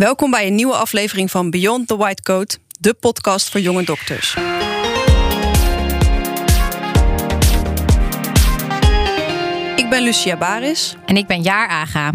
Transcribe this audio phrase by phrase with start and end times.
[0.00, 4.34] Welkom bij een nieuwe aflevering van Beyond the White Coat, de podcast voor jonge dokters.
[9.76, 10.96] Ik ben Lucia Baris.
[11.06, 12.12] En ik ben Jaar Aga.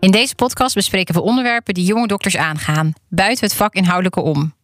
[0.00, 4.54] In deze podcast bespreken we onderwerpen die jonge dokters aangaan, buiten het vak inhoudelijke om.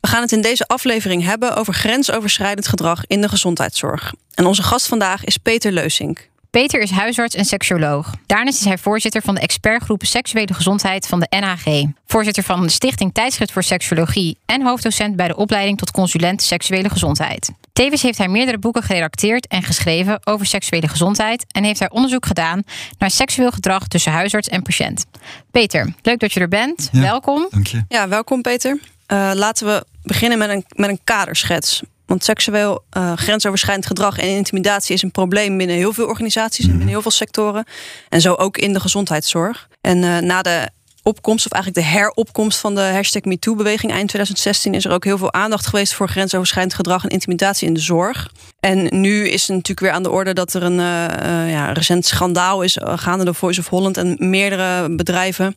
[0.00, 4.14] We gaan het in deze aflevering hebben over grensoverschrijdend gedrag in de gezondheidszorg.
[4.34, 6.27] En onze gast vandaag is Peter Leusink.
[6.50, 8.14] Peter is huisarts en seksuoloog.
[8.26, 11.84] Daarnaast is hij voorzitter van de expertgroep Seksuele Gezondheid van de NHG.
[12.06, 16.88] Voorzitter van de Stichting Tijdschrift voor Seksuologie en hoofddocent bij de opleiding tot consulent seksuele
[16.88, 17.50] gezondheid.
[17.72, 22.26] Tevens heeft hij meerdere boeken geredacteerd en geschreven over seksuele gezondheid en heeft hij onderzoek
[22.26, 22.62] gedaan
[22.98, 25.04] naar seksueel gedrag tussen huisarts en patiënt.
[25.50, 26.88] Peter, leuk dat je er bent.
[26.92, 27.46] welkom.
[27.50, 27.84] Dank je.
[27.88, 28.78] Ja, welkom Peter.
[29.12, 31.82] Uh, laten we beginnen met een, met een kaderschets.
[32.08, 36.70] Want seksueel uh, grensoverschrijdend gedrag en intimidatie is een probleem binnen heel veel organisaties en
[36.70, 37.64] binnen heel veel sectoren.
[38.08, 39.68] En zo ook in de gezondheidszorg.
[39.80, 40.68] En uh, na de
[41.02, 45.18] opkomst, of eigenlijk de heropkomst van de hashtag MeToo-beweging eind 2016, is er ook heel
[45.18, 48.32] veel aandacht geweest voor grensoverschrijdend gedrag en intimidatie in de zorg.
[48.60, 52.06] En nu is het natuurlijk weer aan de orde dat er een uh, ja, recent
[52.06, 55.56] schandaal is gaande door Voice of Holland en meerdere bedrijven.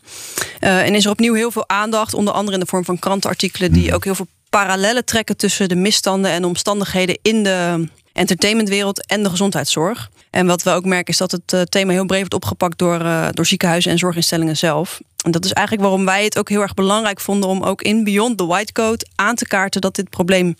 [0.59, 3.95] En is er opnieuw heel veel aandacht, onder andere in de vorm van krantenartikelen, die
[3.95, 9.29] ook heel veel parallellen trekken tussen de misstanden en omstandigheden in de entertainmentwereld en de
[9.29, 10.09] gezondheidszorg.
[10.29, 13.01] En wat we ook merken is dat het uh, thema heel breed wordt opgepakt door,
[13.01, 14.99] uh, door ziekenhuizen en zorginstellingen zelf.
[15.23, 18.03] En dat is eigenlijk waarom wij het ook heel erg belangrijk vonden om ook in
[18.03, 20.55] Beyond the White Code aan te kaarten dat dit probleem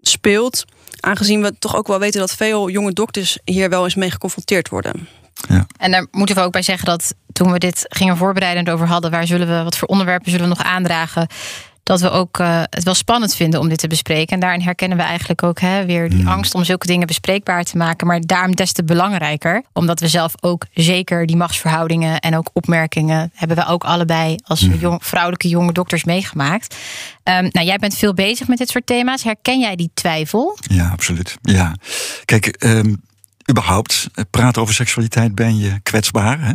[0.00, 0.64] speelt.
[1.00, 4.68] Aangezien we toch ook wel weten dat veel jonge dokters hier wel eens mee geconfronteerd
[4.68, 5.08] worden.
[5.48, 5.66] Ja.
[5.78, 8.86] En daar moeten we ook bij zeggen dat toen we dit gingen voorbereiden en over
[8.86, 11.26] hadden, waar zullen we, wat voor onderwerpen zullen we nog aandragen?
[11.86, 14.34] Dat we ook uh, het wel spannend vinden om dit te bespreken.
[14.34, 17.76] En daarin herkennen we eigenlijk ook hè, weer die angst om zulke dingen bespreekbaar te
[17.76, 18.06] maken.
[18.06, 23.30] Maar daarom des te belangrijker, omdat we zelf ook zeker die machtsverhoudingen en ook opmerkingen
[23.34, 26.76] hebben we ook allebei als jong, vrouwelijke jonge dokters meegemaakt.
[27.24, 29.22] Um, nou, jij bent veel bezig met dit soort thema's.
[29.22, 30.58] Herken jij die twijfel?
[30.60, 31.36] Ja, absoluut.
[31.42, 31.74] Ja,
[32.24, 32.64] kijk.
[32.64, 33.04] Um
[33.50, 36.40] überhaupt praten over seksualiteit ben je kwetsbaar.
[36.40, 36.52] Hè?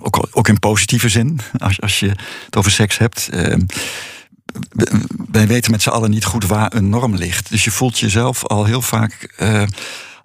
[0.00, 2.08] Ook, ook in positieve zin, als, als je
[2.44, 3.28] het over seks hebt.
[3.32, 3.66] Um,
[5.30, 7.50] wij weten met z'n allen niet goed waar een norm ligt.
[7.50, 9.62] Dus je voelt jezelf al heel vaak uh,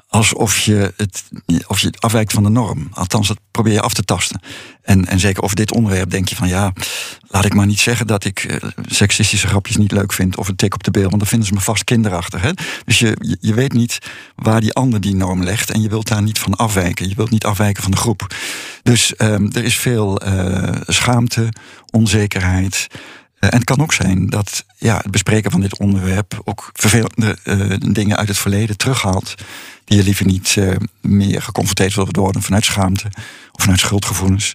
[0.10, 1.24] alsof je, het,
[1.68, 2.88] of je afwijkt van de norm.
[2.92, 4.42] Althans, dat probeer je af te tasten.
[4.82, 6.74] En, en zeker over dit onderwerp denk je van ja,
[7.28, 10.56] laat ik maar niet zeggen dat ik uh, seksistische grapjes niet leuk vind of een
[10.56, 12.42] tik op de beeld, want dan vinden ze me vast kinderachtig.
[12.42, 12.52] Hè?
[12.86, 14.00] Dus je, je weet niet
[14.36, 17.10] waar die ander die norm legt en je wilt daar niet van afwijken.
[17.10, 18.36] Je wilt niet afwijken van de groep.
[18.84, 21.50] Dus um, er is veel uh, schaamte,
[21.92, 22.88] onzekerheid.
[23.40, 27.38] Uh, en het kan ook zijn dat ja, het bespreken van dit onderwerp ook vervelende
[27.44, 29.34] uh, dingen uit het verleden terughaalt.
[29.86, 33.08] Die je liever niet uh, meer geconfronteerd wilt worden vanuit schaamte
[33.52, 34.52] of vanuit schuldgevoelens.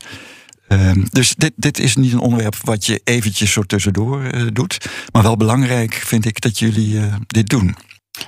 [0.68, 4.86] Ehm, dus dit, dit is niet een onderwerp wat je eventjes zo tussendoor doet.
[5.12, 7.76] Maar wel belangrijk vind ik dat jullie dit doen.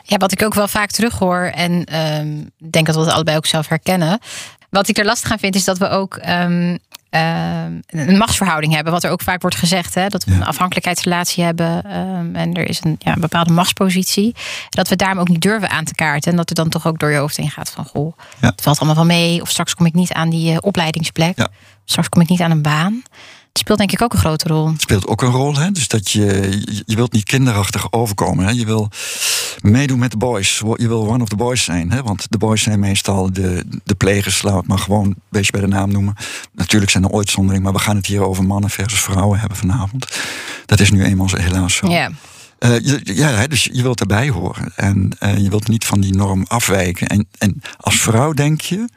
[0.02, 3.46] Ja, wat ik ook wel vaak terughoor en ehm, denk dat we het allebei ook
[3.46, 4.18] zelf herkennen.
[4.70, 6.78] Wat ik er lastig aan vind, is dat we ook um,
[7.10, 8.92] een machtsverhouding hebben.
[8.92, 9.94] Wat er ook vaak wordt gezegd.
[9.94, 11.96] Hè, dat we een afhankelijkheidsrelatie hebben.
[11.96, 14.34] Um, en er is een, ja, een bepaalde machtspositie.
[14.70, 16.30] Dat we daarom ook niet durven aan te kaarten.
[16.30, 17.84] En dat er dan toch ook door je hoofd heen gaat van...
[17.84, 18.48] Goh, ja.
[18.48, 19.40] het valt allemaal wel mee.
[19.40, 21.48] Of straks kom ik niet aan die uh, opleidingsplek.
[21.84, 23.02] Straks kom ik niet aan een baan.
[23.58, 24.72] Speelt denk ik ook een grote rol.
[24.76, 25.56] Speelt ook een rol.
[25.56, 25.70] Hè?
[25.70, 26.22] Dus dat je,
[26.86, 28.44] je wilt niet kinderachtig overkomen.
[28.44, 28.50] Hè?
[28.50, 28.90] Je wil
[29.60, 30.62] meedoen met de boys.
[30.74, 31.92] Je wil one of the boys zijn.
[31.92, 32.02] Hè?
[32.02, 35.60] Want de boys zijn meestal de, de plegers, laat het maar gewoon een beetje bij
[35.60, 36.14] de naam noemen.
[36.52, 40.06] Natuurlijk zijn er uitzonderingen, maar we gaan het hier over mannen versus vrouwen hebben vanavond.
[40.66, 41.88] Dat is nu eenmaal helaas zo.
[41.88, 42.10] Ja.
[42.58, 44.72] Uh, ja, dus je wilt erbij horen.
[44.76, 47.06] En uh, je wilt niet van die norm afwijken.
[47.06, 48.88] En, en als vrouw denk je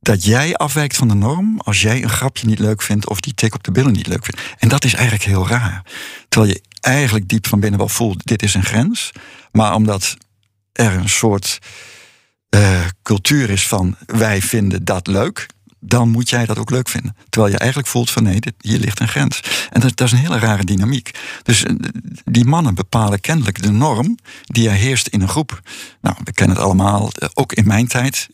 [0.00, 3.34] dat jij afwijkt van de norm als jij een grapje niet leuk vindt of die
[3.34, 4.40] tik op de billen niet leuk vindt.
[4.58, 5.82] En dat is eigenlijk heel raar.
[6.28, 9.12] Terwijl je eigenlijk diep van binnen wel voelt, dit is een grens.
[9.52, 10.16] Maar omdat
[10.72, 11.58] er een soort
[12.50, 15.46] uh, cultuur is van wij vinden dat leuk,
[15.80, 17.16] dan moet jij dat ook leuk vinden.
[17.28, 19.40] Terwijl je eigenlijk voelt van nee, hier ligt een grens.
[19.70, 21.18] En dat, dat, is een hele rare dynamiek.
[21.42, 21.70] Dus uh,
[22.24, 25.60] die mannen bepalen kennelijk de norm die er heerst in een groep.
[26.00, 28.28] Nou, we kennen het allemaal, uh, ook in mijn tijd.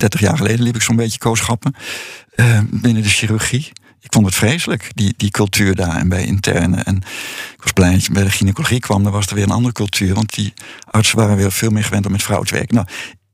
[0.00, 1.74] 30 jaar geleden liep ik zo'n beetje kooschappen
[2.70, 6.76] binnen de chirurgie ik vond het vreselijk, die, die cultuur daar en bij interne.
[6.76, 6.96] En
[7.56, 9.74] ik was blij dat je bij de gynaecologie kwam, dan was er weer een andere
[9.74, 10.14] cultuur.
[10.14, 10.52] Want die
[10.84, 12.74] artsen waren weer veel meer gewend om met vrouwen te werken.
[12.74, 12.86] Nou,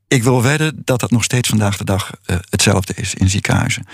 [0.07, 3.85] ik wil wedden dat dat nog steeds vandaag de dag uh, hetzelfde is in ziekenhuizen.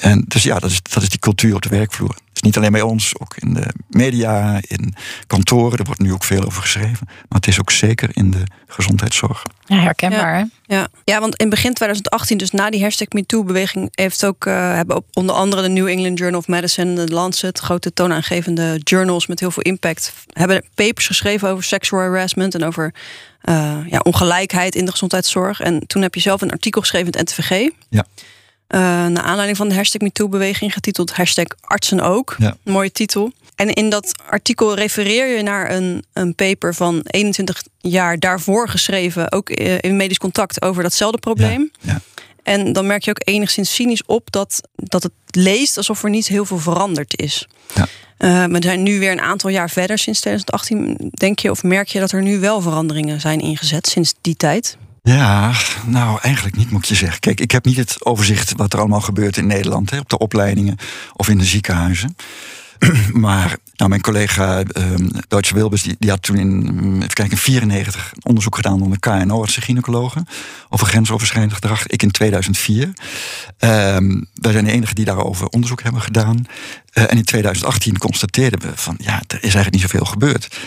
[0.00, 2.16] En dus ja, dat is, dat is die cultuur op de werkvloer.
[2.38, 4.94] Dus niet alleen bij ons, ook in de media, in
[5.26, 5.78] kantoren.
[5.78, 7.06] Er wordt nu ook veel over geschreven.
[7.06, 9.42] Maar het is ook zeker in de gezondheidszorg.
[9.64, 10.36] Ja, herkenbaar.
[10.36, 10.44] Hè?
[10.74, 10.88] Ja.
[11.04, 15.06] ja, want in begin 2018, dus na die hashtag MeToo-beweging, heeft ook, uh, hebben op
[15.12, 19.50] onder andere de New England Journal of Medicine, de Lancet, grote toonaangevende journals met heel
[19.50, 22.92] veel impact, hebben papers geschreven over sexual harassment en over
[23.44, 25.60] uh, ja, ongelijkheid in de gezondheidszorg.
[25.60, 27.70] En toen heb je zelf een artikel geschreven in het NTVG.
[27.88, 28.04] Ja.
[28.74, 32.36] Uh, naar aanleiding van de hashtag MeToo-beweging, getiteld hashtag artsen ook.
[32.38, 32.56] Ja.
[32.62, 33.32] mooie titel.
[33.54, 39.32] En in dat artikel refereer je naar een, een paper van 21 jaar daarvoor geschreven,
[39.32, 41.70] ook in medisch contact, over datzelfde probleem.
[41.80, 42.00] Ja, ja.
[42.42, 46.26] En dan merk je ook enigszins cynisch op dat, dat het leest alsof er niet
[46.26, 47.48] heel veel veranderd is.
[47.74, 47.86] Ja.
[48.18, 51.10] Uh, we zijn nu weer een aantal jaar verder sinds 2018.
[51.10, 54.76] Denk je of merk je dat er nu wel veranderingen zijn ingezet sinds die tijd?
[55.02, 55.52] Ja,
[55.86, 57.20] nou eigenlijk niet moet ik je zeggen.
[57.20, 60.18] Kijk, ik heb niet het overzicht wat er allemaal gebeurt in Nederland hè, op de
[60.18, 60.76] opleidingen
[61.12, 62.16] of in de ziekenhuizen.
[63.12, 68.12] maar nou, mijn collega um, Deutsche Wilbers, die, die had toen in even kijken, 94
[68.22, 70.26] onderzoek gedaan onder KNO-artsen gynaecologen
[70.68, 71.86] over grensoverschrijdend gedrag.
[71.86, 72.92] Ik in 2004.
[73.58, 76.46] Um, wij zijn de enigen die daarover onderzoek hebben gedaan.
[76.94, 80.58] Uh, en in 2018 constateerden we van ja, er is eigenlijk niet zoveel gebeurd.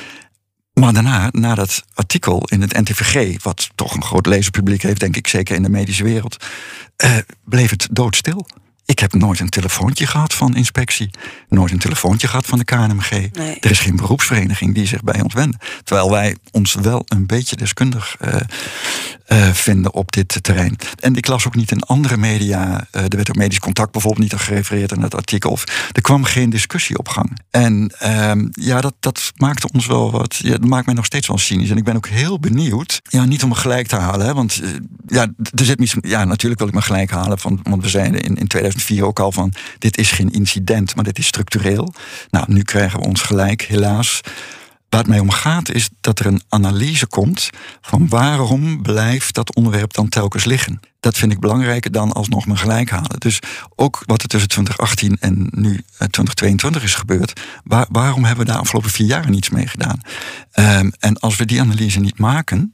[0.82, 5.16] Maar daarna, na dat artikel in het NTVG, wat toch een groot lezenpubliek heeft, denk
[5.16, 6.46] ik zeker in de medische wereld,
[7.04, 8.48] uh, bleef het doodstil.
[8.86, 11.10] Ik heb nooit een telefoontje gehad van inspectie.
[11.50, 13.10] Nooit een telefoontje gehad van de KNMG.
[13.10, 13.58] Nee.
[13.60, 15.58] Er is geen beroepsvereniging die zich bij ons wendt.
[15.84, 18.36] Terwijl wij ons wel een beetje deskundig uh,
[19.32, 20.76] uh, vinden op dit terrein.
[21.00, 22.88] En ik las ook niet in andere media.
[22.92, 25.52] Uh, er werd ook medisch contact bijvoorbeeld niet gerefereerd in het artikel.
[25.52, 27.40] Of, er kwam geen discussie op gang.
[27.50, 30.36] En ehm, ja, dat, dat maakte ons wel wat.
[30.36, 31.70] Ja, dat maakt mij nog steeds wel cynisch.
[31.70, 33.02] En ik ben ook heel benieuwd.
[33.04, 34.26] Ja, niet om me gelijk te halen.
[34.26, 34.62] Hè, want
[35.08, 37.40] ja, er zit mis, ja, natuurlijk wil ik me gelijk halen.
[37.40, 39.54] Van, want we zeiden in, in 2004 ook al van.
[39.78, 41.94] Dit is geen incident, maar dit is structureel.
[42.30, 44.22] Nou, nu krijgen we ons gelijk, helaas.
[44.92, 47.50] Waar het mij om gaat is dat er een analyse komt
[47.82, 50.80] van waarom blijft dat onderwerp dan telkens liggen.
[51.00, 53.20] Dat vind ik belangrijker dan alsnog me gelijk halen.
[53.20, 53.40] Dus
[53.76, 58.62] ook wat er tussen 2018 en nu 2022 is gebeurd, waar, waarom hebben we daar
[58.62, 60.02] afgelopen vier jaar niets mee gedaan?
[60.54, 62.74] Um, en als we die analyse niet maken,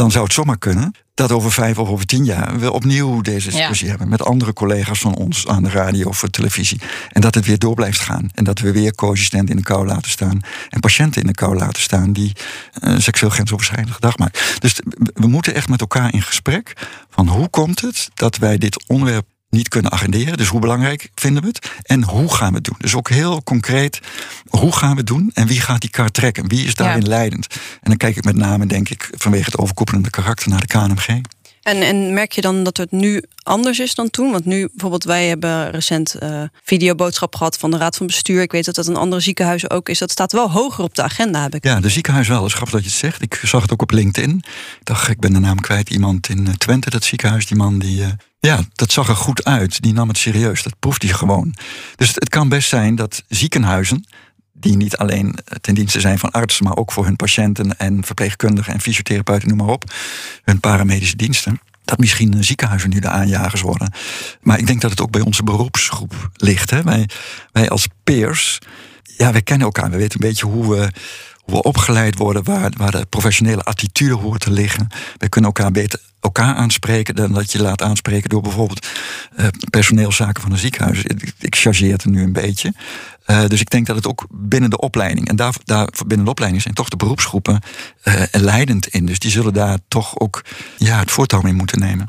[0.00, 3.50] dan zou het zomaar kunnen dat over vijf of over tien jaar we opnieuw deze
[3.50, 3.90] discussie ja.
[3.90, 6.80] hebben met andere collega's van ons aan de radio of televisie.
[7.08, 8.28] En dat het weer door blijft gaan.
[8.34, 11.56] En dat we weer co-assistenten in de kou laten staan en patiënten in de kou
[11.56, 12.32] laten staan die
[12.82, 14.40] uh, seksueel grensoverschrijdend gedrag maken.
[14.58, 14.80] Dus
[15.14, 16.72] we moeten echt met elkaar in gesprek
[17.10, 20.36] van hoe komt het dat wij dit onderwerp niet kunnen agenderen.
[20.36, 21.70] Dus hoe belangrijk vinden we het?
[21.82, 22.76] En hoe gaan we het doen?
[22.78, 24.00] Dus ook heel concreet,
[24.48, 25.30] hoe gaan we het doen?
[25.34, 26.48] En wie gaat die kaart trekken?
[26.48, 27.08] Wie is daarin ja.
[27.08, 27.46] leidend?
[27.54, 31.20] En dan kijk ik met name, denk ik, vanwege het overkoepelende karakter naar de KNMG.
[31.62, 34.30] En, en merk je dan dat het nu anders is dan toen?
[34.30, 38.42] Want nu bijvoorbeeld, wij hebben recent uh, videoboodschap gehad van de Raad van Bestuur.
[38.42, 39.98] Ik weet dat dat een andere ziekenhuizen ook is.
[39.98, 41.64] Dat staat wel hoger op de agenda, heb ik.
[41.64, 42.38] Ja, de ziekenhuis wel.
[42.38, 43.22] Het is grappig dat je het zegt.
[43.22, 44.36] Ik zag het ook op LinkedIn.
[44.80, 45.90] Ik dacht, ik ben de naam kwijt.
[45.90, 48.00] Iemand in Twente, dat ziekenhuis, die man die.
[48.00, 48.06] Uh,
[48.40, 49.82] ja, dat zag er goed uit.
[49.82, 50.62] Die nam het serieus.
[50.62, 51.54] Dat proefde hij gewoon.
[51.96, 54.04] Dus het, kan best zijn dat ziekenhuizen
[54.52, 58.72] die niet alleen ten dienste zijn van artsen, maar ook voor hun patiënten en verpleegkundigen
[58.72, 59.92] en fysiotherapeuten, noem maar op,
[60.44, 61.60] hun paramedische diensten.
[61.84, 63.92] Dat misschien ziekenhuizen nu de aanjagers worden.
[64.40, 66.70] Maar ik denk dat het ook bij onze beroepsgroep ligt.
[66.70, 66.82] Hè?
[66.82, 67.08] Wij,
[67.52, 68.58] wij als peers,
[69.02, 69.90] ja, wij kennen elkaar.
[69.90, 70.90] We weten een beetje hoe we,
[71.36, 74.88] hoe we opgeleid worden, waar, waar de professionele attitude hoort te liggen.
[75.16, 78.86] Wij kunnen elkaar beter elkaar aanspreken dan dat je laat aanspreken door bijvoorbeeld
[79.36, 81.02] uh, personeelszaken van een ziekenhuis.
[81.02, 82.72] Ik, ik chargeer het er nu een beetje.
[83.26, 86.30] Uh, dus ik denk dat het ook binnen de opleiding, en daar, daar binnen de
[86.30, 87.60] opleiding zijn toch de beroepsgroepen
[88.04, 89.06] uh, leidend in.
[89.06, 90.44] Dus die zullen daar toch ook
[90.76, 92.06] ja, het voortouw mee moeten nemen.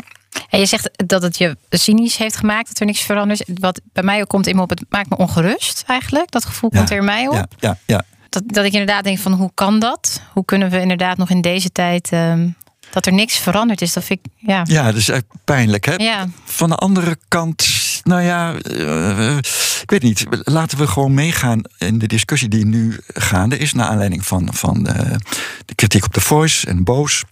[0.49, 3.43] En je zegt dat het je cynisch heeft gemaakt, dat er niks verandert.
[3.53, 6.31] Wat bij mij ook komt in me op, het maakt me ongerust eigenlijk.
[6.31, 7.33] Dat gevoel ja, komt er in mij op.
[7.33, 8.03] Ja, ja, ja.
[8.29, 10.21] Dat, dat ik inderdaad denk van hoe kan dat?
[10.33, 12.55] Hoe kunnen we inderdaad nog in deze tijd um,
[12.91, 13.93] dat er niks veranderd is.
[13.93, 14.61] Dat vind ik, ja.
[14.63, 15.85] Ja, dat is echt pijnlijk.
[15.85, 15.95] Hè?
[15.95, 16.27] Ja.
[16.45, 17.67] Van de andere kant,
[18.03, 19.37] nou ja, uh,
[19.81, 20.25] ik weet niet.
[20.29, 23.73] Laten we gewoon meegaan in de discussie die nu gaande is.
[23.73, 25.19] Naar aanleiding van, van de,
[25.65, 27.23] de kritiek op de Voice en Boos.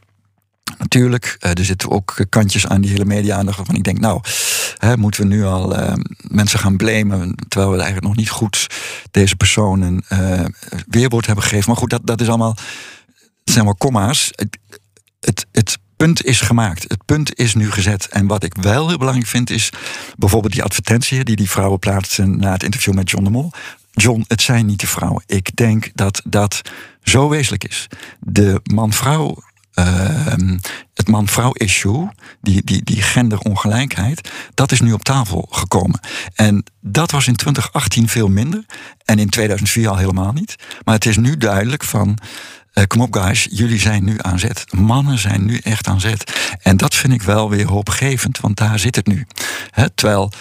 [0.78, 4.22] Natuurlijk, uh, er zitten ook kantjes aan die hele media-aandacht waarvan ik denk, nou,
[4.78, 8.68] hè, moeten we nu al uh, mensen gaan blamen, terwijl we eigenlijk nog niet goed
[9.12, 10.46] deze personen uh,
[10.88, 11.68] weerwoord hebben gegeven.
[11.68, 12.58] Maar goed, dat, dat is allemaal,
[13.44, 14.32] zijn maar komma's.
[15.20, 16.86] Het, het punt is gemaakt.
[16.88, 18.08] Het punt is nu gezet.
[18.08, 19.70] En wat ik wel heel belangrijk vind, is
[20.18, 23.52] bijvoorbeeld die advertentie die die vrouwen plaatsen na het interview met John de Mol.
[23.92, 25.24] John, het zijn niet de vrouwen.
[25.26, 26.62] Ik denk dat dat
[27.04, 27.88] zo wezenlijk is.
[28.20, 30.58] De man-vrouw ehm,
[30.94, 32.10] het man-vrouw issue,
[32.42, 36.00] die, die, die genderongelijkheid, dat is nu op tafel gekomen.
[36.34, 38.66] En dat was in 2018 veel minder.
[39.06, 40.56] En in 2004 al helemaal niet.
[40.84, 42.18] Maar het is nu duidelijk van.
[42.74, 44.66] Uh, kom op, guys, jullie zijn nu aan zet.
[44.74, 46.56] Mannen zijn nu echt aan zet.
[46.62, 49.26] En dat vind ik wel weer hoopgevend, want daar zit het nu.
[49.96, 50.32] Terwijl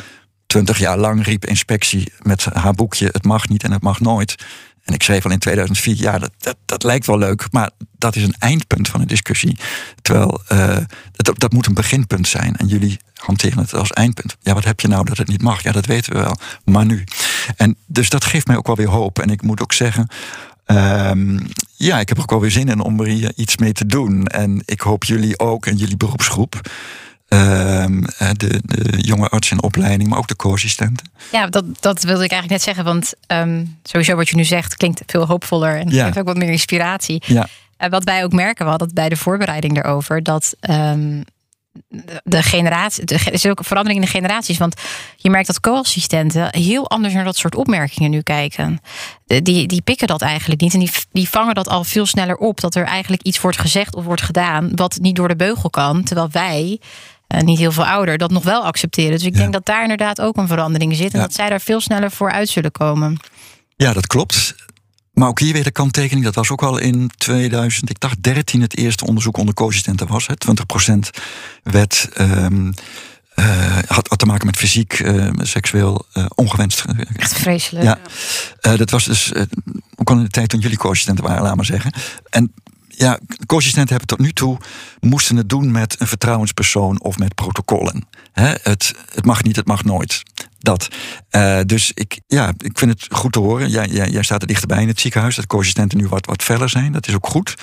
[0.47, 4.35] twintig jaar lang riep inspectie met haar boekje: het mag niet en het mag nooit.
[4.89, 8.17] En ik schreef al in 2004, ja, dat, dat, dat lijkt wel leuk, maar dat
[8.17, 9.59] is een eindpunt van een discussie.
[10.03, 10.77] Terwijl uh,
[11.13, 12.57] dat, dat moet een beginpunt zijn.
[12.57, 14.37] En jullie hanteren het als eindpunt.
[14.41, 15.63] Ja, wat heb je nou dat het niet mag?
[15.63, 16.37] Ja, dat weten we wel.
[16.65, 17.05] Maar nu.
[17.57, 19.19] En dus dat geeft mij ook wel weer hoop.
[19.19, 20.09] En ik moet ook zeggen.
[20.71, 21.47] Um,
[21.77, 24.27] ja, ik heb er ook wel weer zin in om er iets mee te doen.
[24.27, 26.61] En ik hoop jullie ook en jullie beroepsgroep.
[27.29, 31.11] Ehm, eh, de, de, jonge arts in opleiding, maar ook de co-assistenten.
[31.33, 32.85] Ja, dat, dat wilde ik eigenlijk net zeggen.
[32.85, 36.05] Want um, sowieso wat je nu zegt klinkt veel hoopvoller en ja.
[36.05, 37.23] geeft ook wat meer inspiratie.
[37.27, 37.49] Ja.
[37.79, 41.25] Uh, wat wij ook merken, we hadden bij de voorbereiding erover, dat um,
[42.25, 44.59] de generatie, er is ook een verandering in de generaties.
[44.59, 44.75] Want
[45.17, 48.81] je merkt dat co-assistenten heel anders naar dat soort opmerkingen nu kijken.
[49.27, 50.75] Die, die pikken dat eigenlijk niet.
[50.75, 52.61] En die, die vangen dat al veel sneller op.
[52.61, 54.71] Dat er eigenlijk iets wordt gezegd of wordt gedaan.
[54.75, 56.03] wat niet door de beugel kan.
[56.03, 56.81] Terwijl wij
[57.29, 59.11] uh, niet heel veel ouder, dat nog wel accepteren.
[59.11, 61.15] Dus ik denk dat daar inderdaad ook een verandering zit.
[61.15, 63.17] En dat zij daar veel sneller voor uit zullen komen.
[63.77, 64.55] Ja, dat klopt.
[65.19, 66.25] Maar ook hier weer de kanttekening.
[66.25, 70.27] Dat was ook al in 2000, ik dacht 13 het eerste onderzoek onder co-assistenten was.
[70.27, 70.35] Hè.
[70.95, 70.99] 20%
[71.63, 72.09] werd.
[72.21, 72.75] Um,
[73.35, 76.85] uh, had, had, te maken met fysiek, uh, seksueel uh, ongewenst.
[77.17, 77.85] Echt vreselijk.
[78.61, 78.77] Ja.
[78.77, 79.33] dat was dus
[79.97, 81.93] ook al in de tijd toen jullie co-assistenten waren, laat maar zeggen.
[82.31, 82.53] En
[82.89, 84.59] ja, co-assistenten hebben tot nu toe
[85.01, 88.07] moesten het doen met een vertrouwenspersoon of met protocollen.
[88.33, 90.23] het, het mag niet, het mag nooit.
[90.69, 90.89] Dat.
[91.31, 93.71] Uh, dus ik, ja, ik vind het goed te horen.
[93.71, 95.37] Jij, jij, staat er dichterbij in het ziekenhuis.
[95.37, 96.93] Dat co-assistenten nu wat, wat feller zijn.
[96.93, 97.55] Dat is ook goed.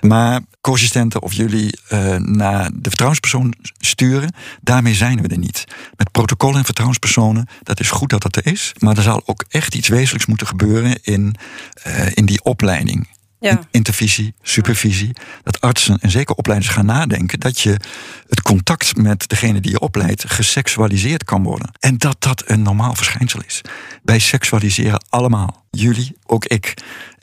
[0.00, 5.64] Maar co-assistenten of jullie uh, naar de vertrouwenspersoon sturen, daarmee zijn we er niet.
[5.96, 8.72] Met protocollen en vertrouwenspersonen, dat is goed dat dat er is.
[8.78, 11.34] Maar er zal ook echt iets wezenlijks moeten gebeuren in,
[11.86, 13.08] uh, in die opleiding
[13.42, 13.60] ja.
[13.70, 15.12] intervisie, supervisie.
[15.42, 17.76] Dat artsen en zeker opleiders gaan nadenken dat je
[18.28, 21.70] het contact met degene die je opleidt geseksualiseerd kan worden.
[21.78, 23.60] En dat dat een normaal verschijnsel is.
[24.02, 25.64] Wij seksualiseren allemaal.
[25.70, 26.74] Jullie, ook ik.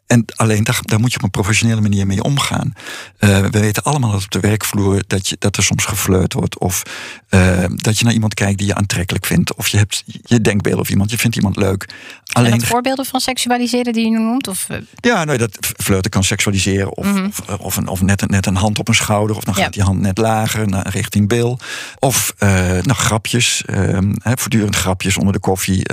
[0.09, 2.73] En alleen daar, daar, moet je op een professionele manier mee omgaan.
[3.19, 6.57] Uh, we weten allemaal dat op de werkvloer dat, je, dat er soms geflirt wordt.
[6.57, 6.83] Of
[7.29, 9.55] uh, dat je naar iemand kijkt die je aantrekkelijk vindt.
[9.55, 11.89] Of je hebt je denkbeeld of iemand, je vindt iemand leuk.
[12.31, 14.47] Alleen en voorbeelden van seksualiseren die je nu noemt?
[14.47, 14.69] Of?
[14.69, 14.77] Eh?
[14.95, 16.97] Ja, nou, dat flirten kan seksualiseren.
[16.97, 19.35] Of, mm of, of, een, of net, net een hand op een schouder.
[19.35, 21.59] Of dan gaat die hand net lager naar, richting bil.
[21.99, 23.63] Of uh, nou, grapjes.
[23.65, 25.85] Uh, voortdurend grapjes onder de koffie.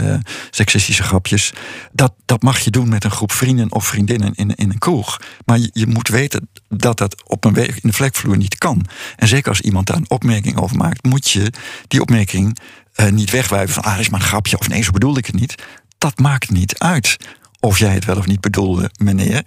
[0.50, 1.52] seksistische grapjes.
[1.92, 5.20] Dat, dat mag je doen met een groep vrienden of vrienden in, in een kroeg.
[5.44, 8.86] Maar je, moet weten dat dat op een in de vlekvloer niet kan.
[9.16, 11.52] En zeker als iemand daar een opmerking over maakt, moet je
[11.88, 12.58] die opmerking
[12.96, 15.26] uh, niet wegwijven van ah, dat is maar een grapje of nee, zo bedoelde ik
[15.26, 15.54] het niet.
[15.98, 17.16] Dat maakt niet uit
[17.60, 19.42] of jij het wel of niet bedoelde, meneer.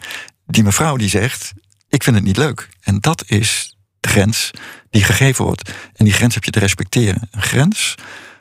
[0.45, 1.53] Die mevrouw die zegt,
[1.89, 2.69] ik vind het niet leuk.
[2.81, 4.51] En dat is de grens
[4.89, 5.71] die gegeven wordt.
[5.93, 7.27] En die grens heb je te respecteren.
[7.31, 7.95] Een grens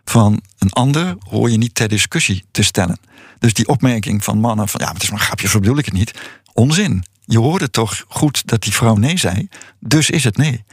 [0.05, 2.99] van een ander hoor je niet ter discussie te stellen.
[3.39, 5.85] Dus die opmerking van mannen van ja, het is maar een grapje, zo bedoel ik
[5.85, 6.15] het niet.
[6.53, 7.05] Onzin.
[7.25, 10.65] Je hoorde toch goed dat die vrouw nee zei, dus is het nee.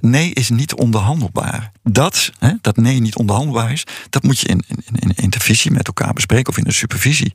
[0.00, 1.72] Nee is niet onderhandelbaar.
[1.82, 6.12] Dat, dat nee niet onderhandelbaar is, dat moet je in, in, in intervisie met elkaar
[6.12, 7.32] bespreken of in de supervisie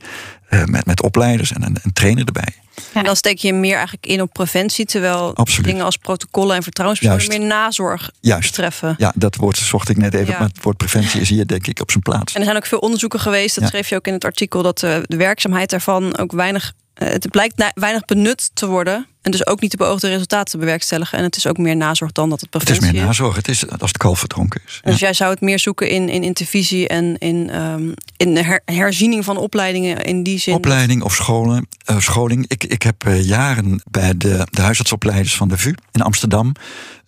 [0.49, 2.53] eh, met, met opleiders en een, een trainer erbij.
[2.93, 7.39] En dan steek je meer eigenlijk in op preventie, terwijl dingen als protocollen en vertrouwenspersonen
[7.39, 8.49] meer nazorg Juist.
[8.49, 8.95] betreffen.
[8.97, 11.79] Ja, dat woord zocht ik net even, maar het woord preventie is hier denk ik
[11.81, 12.33] op zijn plaats.
[12.33, 14.79] En er zijn ook veel onderzoeken geweest, dat schreef je ook in het artikel, dat
[14.79, 19.05] de, de werkzaamheid daarvan ook weinig eh, het blijkt weinig benut te worden.
[19.21, 21.17] En dus ook niet de beoogde resultaten te bewerkstelligen.
[21.17, 22.81] En het is ook meer nazorg dan dat het preventie is.
[22.81, 23.35] Het is meer nazorg.
[23.35, 24.79] Het is als het kalf verdronken is.
[24.83, 29.25] Dus jij zou het meer zoeken in, in intervisie en in, um, in her, herziening
[29.25, 30.53] van opleidingen in die zin?
[30.53, 32.45] Opleiding of scholen, uh, scholing.
[32.47, 36.53] Ik, ik heb uh, jaren bij de, de huisartsopleiders van de VU in Amsterdam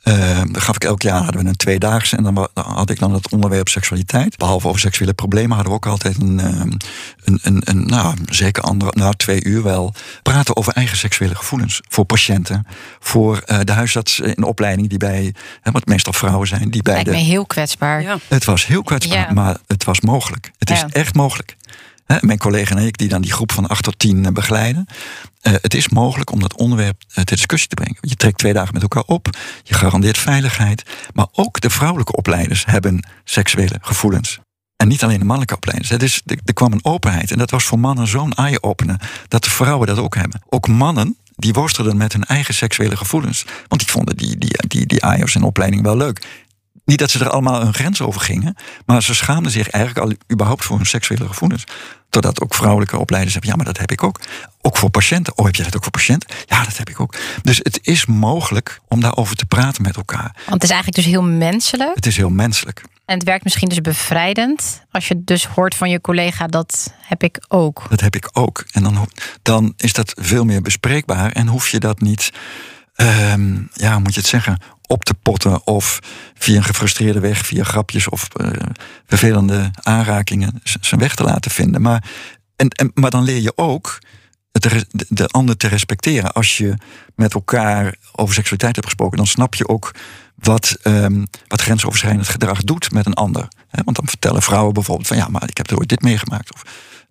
[0.04, 3.32] uh, gaf ik elk jaar hadden we een tweedaagse en dan had ik dan het
[3.32, 4.38] onderwerp seksualiteit.
[4.38, 6.72] Behalve over seksuele problemen hadden we ook altijd een, ehm,
[7.24, 9.94] een, een, een nou, zeker andere, nou twee uur wel,
[10.24, 12.68] praten over eigen seksuele gevoelens voor patiënten,
[13.00, 16.94] voor uh, de huisarts in opleiding die bij, hè, wat meestal vrouwen zijn, die bij
[16.94, 17.18] Lijkt de.
[17.18, 18.02] heel kwetsbaar.
[18.02, 18.18] Ja.
[18.28, 19.34] Het was heel kwetsbaar, ja.
[19.34, 20.52] maar het was mogelijk.
[20.58, 21.56] Het is echt mogelijk.
[22.22, 24.86] Mijn collega en ik, die dan die groep van 8 tot 10 eh, begeleiden.
[25.41, 27.98] Uh, het is mogelijk om dat onderwerp uh, ter discussie te brengen.
[28.01, 29.29] Je trekt twee dagen met elkaar op,
[29.63, 30.84] je garandeert veiligheid.
[31.13, 34.39] Maar ook de vrouwelijke opleiders hebben seksuele gevoelens.
[34.75, 35.89] En niet alleen de mannelijke opleiders.
[35.89, 37.32] Dus er kwam een openheid.
[37.32, 39.00] En dat was voor mannen zo'n eye-opener.
[39.27, 40.41] Dat de vrouwen dat ook hebben.
[40.50, 43.46] Ook mannen die worstelden met hun eigen seksuele gevoelens.
[43.67, 46.43] Want die vonden die, die, die, die AIOS en opleiding wel leuk.
[46.86, 50.16] Niet dat ze er allemaal een grens over gingen, maar ze schaamden zich eigenlijk al
[50.32, 51.63] überhaupt voor hun seksuele gevoelens.
[52.10, 54.20] Totdat ook vrouwelijke opleiders hebben, ja, maar dat heb ik ook.
[54.62, 55.38] Ook voor patiënten.
[55.38, 56.30] Oh, heb je dat ook voor patiënten?
[56.46, 57.16] Ja, dat heb ik ook.
[57.42, 60.32] Dus het is mogelijk om daarover te praten met elkaar.
[60.36, 61.96] Want het is eigenlijk dus heel menselijk.
[61.96, 62.84] Het is heel menselijk.
[63.06, 64.84] En het werkt misschien dus bevrijdend.
[64.92, 67.86] Als je dus hoort van je collega, dat heb ik ook.
[67.90, 68.66] Dat heb ik ook.
[68.72, 69.10] En dan,
[69.42, 71.32] dan is dat veel meer bespreekbaar.
[71.32, 72.32] En hoef je dat niet,
[72.96, 74.60] ehm, ja, hoe moet je het zeggen,
[74.94, 75.68] op te potten.
[75.68, 76.00] Of
[76.34, 78.48] via een gefrustreerde weg, via grapjes of uh,
[79.06, 81.82] vervelende aanrakingen zijn weg te laten vinden.
[81.82, 82.04] Maar,
[82.56, 84.00] en, en, maar dan leer je ook
[84.52, 86.34] de, de ander te respecteren.
[86.34, 86.74] Als je
[87.16, 89.92] met elkaar over seksualiteit hebt gesproken, dan snap je ook
[90.36, 93.48] wat, um, wat grensoverschrijdend gedrag doet met een ander.
[93.84, 96.54] Want dan vertellen vrouwen bijvoorbeeld van ja, maar ik heb er ooit dit meegemaakt.
[96.54, 96.64] Of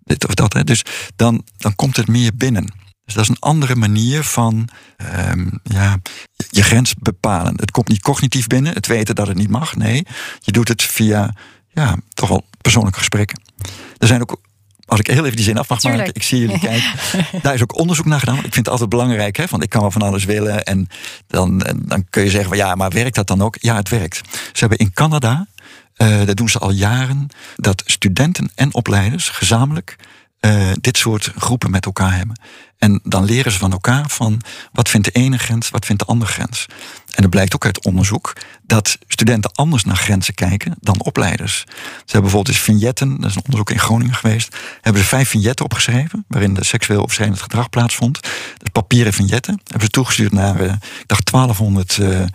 [0.03, 0.67] dit of dat.
[0.67, 0.83] Dus
[1.15, 2.82] dan, dan komt het meer binnen.
[3.05, 4.69] Dus dat is een andere manier van
[5.29, 5.97] um, ja,
[6.49, 7.53] je grens bepalen.
[7.55, 9.75] Het komt niet cognitief binnen, het weten dat het niet mag.
[9.75, 10.05] Nee,
[10.39, 11.33] je doet het via
[11.67, 13.41] ja, toch wel persoonlijke gesprekken.
[13.97, 14.41] Er zijn ook
[14.85, 16.03] als ik heel even die zin af mag Tuurlijk.
[16.03, 16.91] maken, ik zie jullie kijken.
[17.41, 18.35] Daar is ook onderzoek naar gedaan.
[18.35, 20.63] Ik vind het altijd belangrijk, hè, want ik kan wel van alles willen.
[20.63, 20.87] En
[21.27, 23.57] dan, dan kun je zeggen van ja, maar werkt dat dan ook?
[23.59, 24.21] Ja, het werkt.
[24.31, 25.47] Ze hebben in Canada,
[25.97, 29.95] uh, dat doen ze al jaren, dat studenten en opleiders gezamenlijk
[30.45, 32.39] uh, dit soort groepen met elkaar hebben.
[32.83, 36.07] En dan leren ze van elkaar van wat vindt de ene grens, wat vindt de
[36.07, 36.65] andere grens.
[37.11, 41.57] En het blijkt ook uit onderzoek dat studenten anders naar grenzen kijken dan opleiders.
[41.57, 45.29] Ze hebben bijvoorbeeld eens vignetten, dat is een onderzoek in Groningen geweest, hebben ze vijf
[45.29, 48.19] vignetten opgeschreven waarin de seksueel overschrijdend gedrag plaatsvond.
[48.57, 52.27] Dat papieren vignetten hebben ze toegestuurd naar, uh, ik dacht 1200 uh, eh,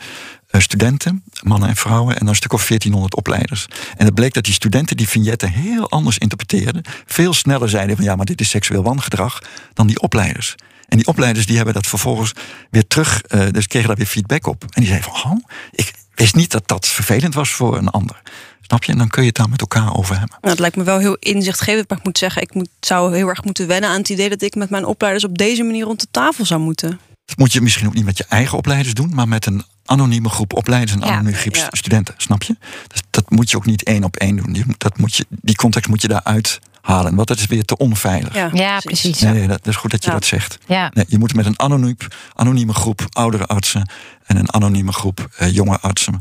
[0.51, 3.67] studenten, mannen en vrouwen, en dan een stuk of 1400 opleiders.
[3.97, 8.05] En het bleek dat die studenten die vignetten heel anders interpreteerden, veel sneller zeiden van
[8.05, 9.43] ja, maar dit is seksueel wangedrag,
[9.75, 10.55] dan die opleiders.
[10.89, 12.33] En die opleiders die hebben dat vervolgens
[12.71, 14.63] weer terug, uh, dus kregen daar weer feedback op.
[14.63, 15.39] En die zeiden van, oh,
[15.71, 18.23] ik wist niet dat dat vervelend was voor een ander.
[18.61, 18.93] Snap je?
[18.93, 20.37] En dan kun je het daar met elkaar over hebben.
[20.41, 23.29] Nou, het lijkt me wel heel inzichtgevend, maar ik moet zeggen, ik moet, zou heel
[23.29, 26.01] erg moeten wennen aan het idee dat ik met mijn opleiders op deze manier rond
[26.01, 27.01] de tafel zou moeten.
[27.29, 30.29] Dat moet je misschien ook niet met je eigen opleiders doen, maar met een anonieme
[30.29, 32.15] groep opleiders en anonieme groep studenten.
[32.17, 32.57] Snap je?
[32.87, 34.75] Dus dat moet je ook niet één op één doen.
[34.79, 37.15] Dat moet je, die context moet je daaruit halen.
[37.15, 38.35] Want dat is weer te onveilig.
[38.35, 39.21] Ja, ja precies.
[39.21, 40.59] Nee, dat, is goed dat je dat zegt.
[40.67, 40.91] Ja.
[40.95, 41.97] Nee, je moet met een anoniem,
[42.35, 43.91] anonieme groep oudere artsen
[44.25, 46.21] en een anonieme groep eh, jonge artsen.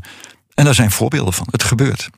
[0.54, 1.46] En daar zijn voorbeelden van.
[1.50, 2.08] Het gebeurt.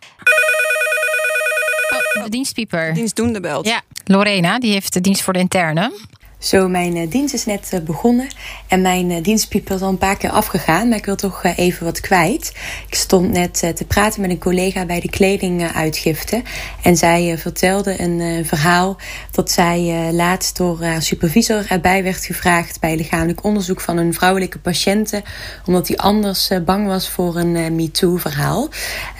[2.17, 2.95] Oh, de dienstpieper.
[2.95, 3.67] Dienstdoende belt.
[3.67, 5.93] Ja, Lorena, die heeft de dienst voor de interne.
[6.41, 8.27] Zo, mijn uh, dienst is net uh, begonnen
[8.69, 11.85] en mijn uh, dienstpiep is al een paar keer afgegaan, maar ik wil toch even
[11.85, 12.53] wat kwijt.
[12.89, 16.43] Ik stond net te praten met een collega bij de kledinguitgifte
[16.83, 18.97] en zij vertelde een verhaal
[19.31, 24.59] dat zij laatst door haar supervisor erbij werd gevraagd bij lichamelijk onderzoek van een vrouwelijke
[24.59, 25.23] patiënte,
[25.67, 28.69] omdat hij anders bang was voor een MeToo-verhaal.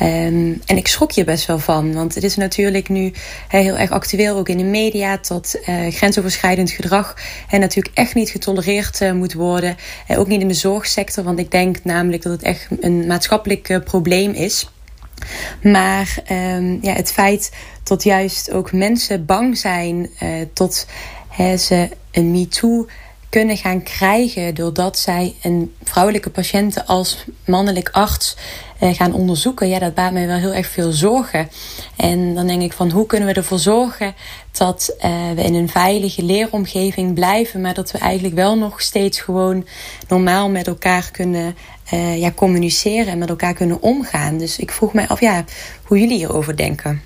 [0.03, 3.13] Um, en ik schrok je best wel van, want het is natuurlijk nu
[3.49, 5.59] heel erg actueel, ook in de media, tot
[5.91, 7.10] grensoverschrijdend gedrag
[7.49, 9.77] en natuurlijk echt niet getolereerd uh, moet worden.
[10.09, 13.69] Uh, ook niet in de zorgsector, want ik denk namelijk dat het echt een maatschappelijk
[13.69, 14.71] uh, probleem is.
[15.63, 20.11] Maar um, ja, het feit dat juist ook mensen bang zijn
[20.53, 20.87] tot
[21.57, 22.87] ze een MeToo
[23.31, 28.37] kunnen gaan krijgen doordat zij een vrouwelijke patiënt als mannelijk arts
[28.81, 31.49] uh, gaan onderzoeken, ja, dat baart mij wel heel erg veel zorgen.
[31.97, 34.15] En dan denk ik van hoe kunnen we ervoor zorgen
[34.53, 39.21] dat uh, we in een veilige leeromgeving blijven, maar dat we eigenlijk wel nog steeds
[39.21, 39.67] gewoon
[40.09, 41.57] normaal met elkaar kunnen
[41.93, 44.39] uh, ja, communiceren en met elkaar kunnen omgaan.
[44.39, 45.45] Dus ik vroeg mij af ja,
[45.85, 47.03] hoe jullie hierover denken.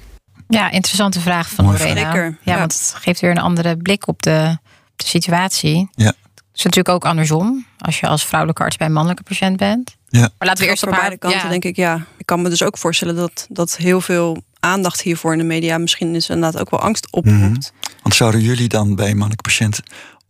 [0.48, 2.14] Ja, interessante vraag van Lorena.
[2.14, 4.58] Ja, ja, want het geeft weer een andere blik op de
[4.96, 5.88] de situatie.
[5.94, 6.06] Ja.
[6.06, 7.66] Het is natuurlijk ook andersom.
[7.78, 9.96] Als je als vrouwelijke arts bij een mannelijke patiënt bent.
[10.08, 10.20] Ja.
[10.20, 11.48] Maar laten we eerst op beide kanten, ja.
[11.48, 11.76] denk ik.
[11.76, 15.44] Ja, ik kan me dus ook voorstellen dat, dat heel veel aandacht hiervoor in de
[15.44, 17.38] media misschien is inderdaad ook wel angst oproept.
[17.38, 19.80] Mm Want zouden jullie dan bij mannelijke patiënt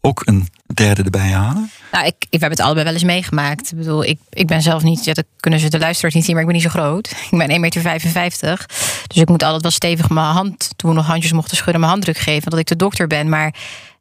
[0.01, 1.71] ook een derde erbij halen?
[1.93, 3.71] Nou, ik, ik, we hebben het allebei wel eens meegemaakt.
[3.71, 6.35] Ik bedoel, ik, ik ben zelf niet, ja, dat kunnen ze de luisteraars niet zien,
[6.35, 7.11] maar ik ben niet zo groot.
[7.31, 7.73] Ik ben
[8.09, 8.67] 1,55 meter.
[9.07, 11.93] Dus ik moet altijd wel stevig mijn hand, toen we nog handjes mochten schudden, mijn
[11.93, 13.29] handdruk geven, dat ik de dokter ben.
[13.29, 13.55] Maar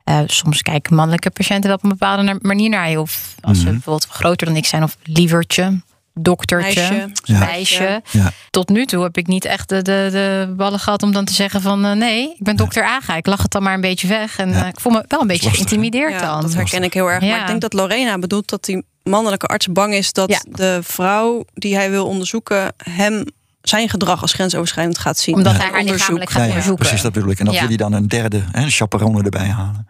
[0.06, 3.00] uh, soms kijken mannelijke patiënten wel op een bepaalde manier naar je.
[3.00, 3.74] Of als ze mhm.
[3.74, 5.82] bijvoorbeeld groter dan ik zijn, of lievertje,
[6.14, 8.02] doktertje, meisje.
[8.12, 8.32] Ja.
[8.50, 11.34] Tot nu toe heb ik niet echt de, de, de ballen gehad om dan te
[11.34, 13.16] zeggen van uh, nee, ik ben dokter Aga.
[13.16, 14.38] Ik lach het dan maar een beetje weg.
[14.38, 16.42] En uh, ik voel me wel een beetje geïntimideerd dan.
[16.42, 17.22] Dat herken ik heel erg.
[17.22, 21.46] Maar ik denk dat Lorena bedoelt dat die mannelijke arts bang is dat de vrouw
[21.54, 23.24] die hij wil onderzoeken hem
[23.62, 25.36] zijn gedrag als grensoverschrijdend gaat zien.
[25.36, 26.86] Omdat hij haar lichamelijk gaat onderzoeken.
[26.86, 27.40] precies, dat bedoel ik.
[27.40, 29.88] En dat jullie dan een derde, een chaperone erbij halen.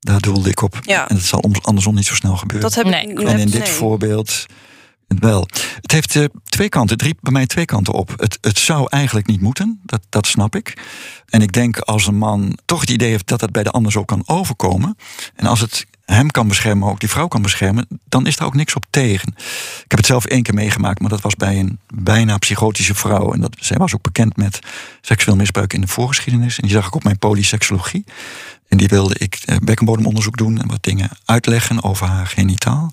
[0.00, 0.78] Daar doelde ik op.
[0.82, 1.08] Ja.
[1.08, 2.68] En dat zal om- andersom niet zo snel gebeuren.
[2.68, 3.30] Dat heb Nee, ik klopt.
[3.30, 3.72] en in dit nee.
[3.72, 4.46] voorbeeld
[5.06, 5.48] wel.
[5.80, 8.12] Het heeft eh, twee kanten, drie, bij mij twee kanten op.
[8.16, 10.82] Het, het zou eigenlijk niet moeten, dat, dat snap ik.
[11.28, 13.92] En ik denk als een man toch het idee heeft dat het bij de ander
[13.92, 14.96] zo kan overkomen.
[15.34, 18.54] En als het hem kan beschermen, ook die vrouw kan beschermen, dan is daar ook
[18.54, 19.28] niks op tegen.
[19.84, 23.32] Ik heb het zelf één keer meegemaakt, maar dat was bij een bijna psychotische vrouw.
[23.32, 24.58] En dat, zij was ook bekend met
[25.00, 26.56] seksueel misbruik in de voorgeschiedenis.
[26.56, 28.04] En die zag ik op mijn polyseksologie.
[28.68, 32.92] En die wilde ik eh, bekkenbodemonderzoek doen en wat dingen uitleggen over haar genitaal.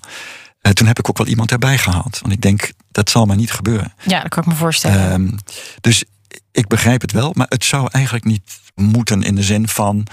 [0.62, 2.18] Eh, toen heb ik ook wel iemand erbij gehaald.
[2.20, 3.92] Want ik denk, dat zal maar niet gebeuren.
[4.06, 5.10] Ja, dat kan ik me voorstellen.
[5.10, 5.36] Ehm,
[5.80, 6.04] dus
[6.52, 8.42] ik begrijp het wel, maar het zou eigenlijk niet
[8.74, 10.06] moeten in de zin van...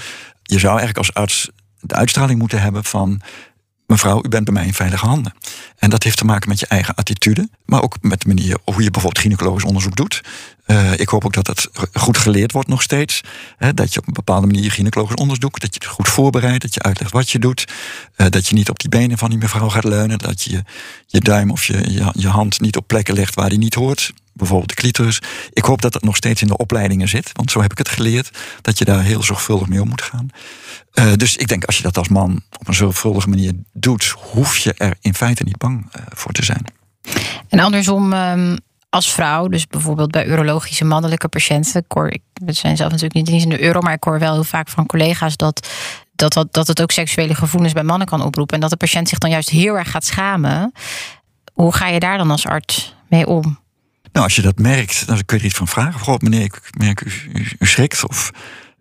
[0.43, 3.21] je zou eigenlijk als arts de uitstraling moeten hebben van...
[3.89, 5.33] mevrouw, u bent bij mij in veilige handen.
[5.77, 7.49] En dat heeft te maken met je eigen attitude...
[7.65, 10.21] maar ook met de manier hoe je bijvoorbeeld gynaecologisch onderzoek doet.
[10.65, 13.21] Eh, ik hoop ook dat dat goed geleerd wordt nog steeds.
[13.57, 16.73] Hè, dat je op een bepaalde manier gynaecologisch onderzoek dat je het goed voorbereidt, dat
[16.73, 17.65] je uitlegt wat je doet...
[18.15, 20.17] eh, dat je niet op die benen van die mevrouw gaat leunen...
[20.17, 20.63] dat je
[21.05, 24.13] je duim of je, je, je hand niet op plekken legt waar die niet hoort
[24.33, 25.21] bijvoorbeeld de clitoris.
[25.53, 27.89] Ik hoop dat dat nog steeds in de opleidingen zit, want zo heb ik het
[27.89, 30.29] geleerd, dat je daar heel zorgvuldig mee om moet gaan.
[30.91, 34.57] Eh, dus ik denk, als je dat als man op een zorgvuldige manier doet, hoef
[34.57, 36.63] je er in feite niet bang eh, voor te zijn.
[37.49, 38.57] En andersom, ehm,
[38.89, 41.81] als vrouw, dus bijvoorbeeld bij urologische mannelijke patiënten.
[41.81, 44.43] Ik hoor, ik, zijn zelf natuurlijk niet in de euro, maar ik hoor wel heel
[44.43, 45.69] vaak van collega's dat,
[46.15, 48.55] dat, dat, dat het ook seksuele gevoelens bij mannen kan oproepen.
[48.55, 50.71] En dat de patiënt zich dan juist heel erg gaat schamen.
[51.53, 53.59] Hoe ga je daar dan als arts mee om?
[54.11, 55.99] Nou, als je dat merkt, dan kun je er iets van vragen.
[55.99, 58.07] Goh, meneer, ik merk u, u, u schrikt.
[58.07, 58.31] Of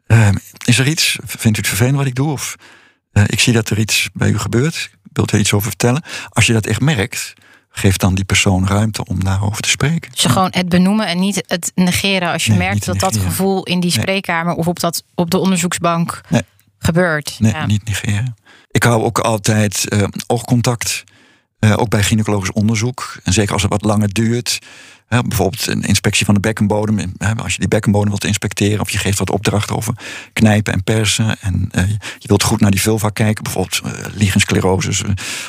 [0.08, 0.28] eh,
[0.64, 1.18] is er iets?
[1.24, 2.30] Vindt u het vervelend wat ik doe?
[2.32, 2.54] Of
[3.12, 4.90] eh, ik zie dat er iets bij u gebeurt.
[5.12, 6.02] Wilt u iets over vertellen?
[6.28, 7.32] Als je dat echt merkt,
[7.70, 10.10] geef dan die persoon ruimte om daarover te spreken.
[10.12, 13.62] Dus gewoon het benoemen en niet het negeren als je Nee, merkt dat dat gevoel
[13.64, 14.00] in die Nee.
[14.00, 16.42] spreekkamer of op, dat, op de onderzoeksbank Nee.
[16.78, 17.36] gebeurt.
[17.38, 17.66] Nee, Ja.
[17.66, 18.36] niet negeren.
[18.70, 21.04] Ik hou ook altijd eh, oogcontact.
[21.58, 23.16] eh, ook bij gynaecologisch onderzoek.
[23.24, 24.58] En zeker als het wat langer duurt.
[25.08, 27.12] Bijvoorbeeld een inspectie van de bekkenbodem.
[27.42, 28.80] Als je die bekkenbodem wilt inspecteren.
[28.80, 29.94] Of je geeft wat opdrachten over
[30.32, 31.40] knijpen en persen.
[31.40, 33.42] En eh, je wilt goed naar die vulva kijken.
[33.42, 33.80] Bijvoorbeeld
[34.54, 34.70] uh,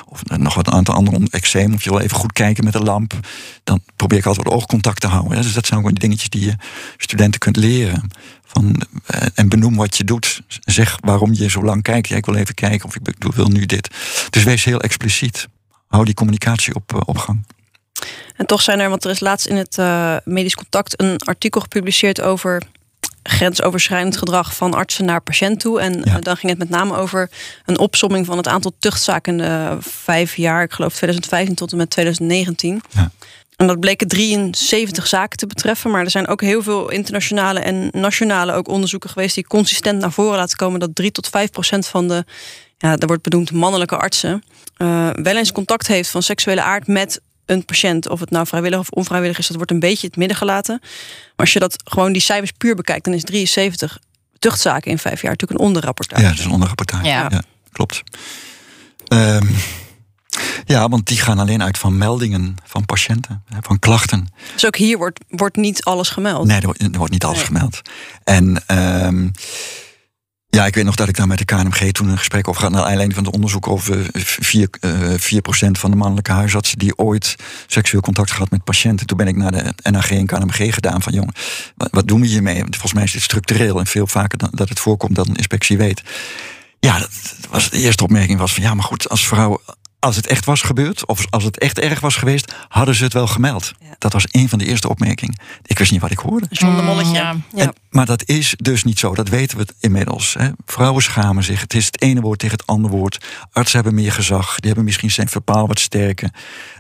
[0.06, 1.74] of nog wat een aantal andere eczeem.
[1.74, 3.13] Of je wil even goed kijken met een lamp.
[3.63, 5.41] Dan probeer ik altijd wat oogcontact te houden.
[5.41, 6.56] Dus dat zijn ook die dingetjes die je
[6.98, 8.10] studenten kunt leren.
[8.45, 8.82] Van,
[9.34, 10.41] en benoem wat je doet.
[10.60, 12.12] Zeg waarom je zo lang kijkt.
[12.12, 13.95] Ik wil even kijken of ik wil nu dit.
[14.30, 15.48] Dus wees heel expliciet.
[15.88, 17.45] Hou die communicatie op, op gang.
[18.36, 21.62] En toch zijn er, want er is laatst in het eh, medisch contact een artikel
[21.62, 22.62] gepubliceerd over
[23.24, 25.80] grensoverschrijdend gedrag van artsen naar patiënt toe.
[25.80, 26.15] En Ja.
[26.15, 27.30] eh, dan ging het met name over
[27.65, 31.78] een opsomming van het aantal tuchtzaken in de vijf jaar, ik geloof 2015 tot en
[31.78, 32.82] met 2019.
[32.89, 33.12] Ja.
[33.56, 35.91] En dat bleken 73 zaken te betreffen.
[35.91, 40.12] Maar er zijn ook heel veel internationale en nationale ook onderzoeken geweest die consistent naar
[40.12, 42.26] voren laten komen dat 3 tot 5 procent van de,
[42.78, 44.43] ja, daar wordt bedoeld mannelijke artsen,
[44.78, 48.09] eh, wel eens contact heeft van seksuele aard met een patiënt.
[48.09, 50.77] Of het nou vrijwillig of onvrijwillig is, dat wordt een beetje in het midden gelaten.
[50.81, 50.89] Maar
[51.35, 53.99] als je dat gewoon die cijfers puur bekijkt, dan is 73
[54.39, 56.21] tuchtzaken in vijf jaar natuurlijk een onderrapportage.
[56.21, 57.05] Ja, dat is een onderrapportage.
[57.05, 57.29] Ja.
[57.71, 58.03] klopt.
[59.07, 59.45] Ehm,
[60.65, 64.27] ja, want die gaan alleen uit van meldingen van patiënten, hè, van klachten.
[64.53, 66.45] Dus ook hier wordt, wordt niet alles gemeld.
[66.47, 67.45] Nee, er wordt, er wordt niet alles Nee.
[67.45, 67.81] gemeld.
[68.23, 69.27] En ehm,
[70.49, 72.71] ja, ik weet nog dat ik daar met de KNMG toen een gesprek over had...
[72.71, 76.77] naar aanleiding van het onderzoek over 4, eh 4% van de mannelijke huisartsen...
[76.77, 77.35] die ooit
[77.67, 79.07] seksueel contact gehad met patiënten.
[79.07, 81.13] Toen ben ik naar de NAG en KNMG gedaan van...
[81.13, 81.33] jongen,
[81.75, 82.63] wat, wat doen we hiermee?
[82.69, 85.77] Volgens mij is dit structureel en veel vaker dan, dat het voorkomt dat een inspectie
[85.77, 86.01] weet.
[86.79, 87.09] Ja, dat
[87.49, 88.63] was, de eerste opmerking was van...
[88.63, 89.62] ja, maar goed, als vrouw...
[89.99, 93.13] Als het echt was gebeurd, of als het echt erg was geweest, hadden ze het
[93.13, 93.71] wel gemeld.
[93.79, 93.95] Ja.
[93.97, 95.39] Dat was een van de eerste opmerkingen.
[95.65, 96.47] Ik wist niet wat ik hoorde.
[96.49, 97.13] Zonder molletje.
[97.13, 97.35] Ja.
[97.55, 100.33] En- maar dat is dus niet zo, dat weten we inmiddels.
[100.33, 100.49] Hè.
[100.65, 101.62] Vrouwen schamen zich.
[101.62, 103.25] Het is het ene woord tegen het andere woord.
[103.51, 104.55] Artsen hebben meer gezag.
[104.55, 106.29] Die hebben misschien zijn verpaal wat sterker.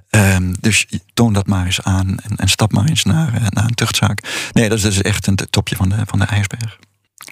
[0.09, 3.63] Ehm, dus toon dat maar eens aan en, en stap maar eens naar, eh, naar
[3.63, 4.47] een tuchtzaak.
[4.51, 6.77] Nee, dat is dus echt een topje van de, van de ijsberg.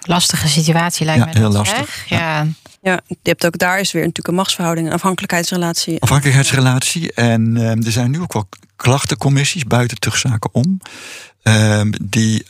[0.02, 1.34] Lastige situatie lijkt Ja, mij.
[1.40, 2.04] heel dat, lastig.
[2.08, 2.46] Ja.
[2.82, 6.00] Ja, je hebt ook daar is weer natuurlijk een machtsverhouding, een afhankelijkheidsrelatie.
[6.02, 7.12] Afhankelijkheidsrelatie.
[7.12, 10.80] En ehm, er zijn nu ook wel klachtencommissies buiten tuchtzaken om.
[11.42, 12.44] ehm, die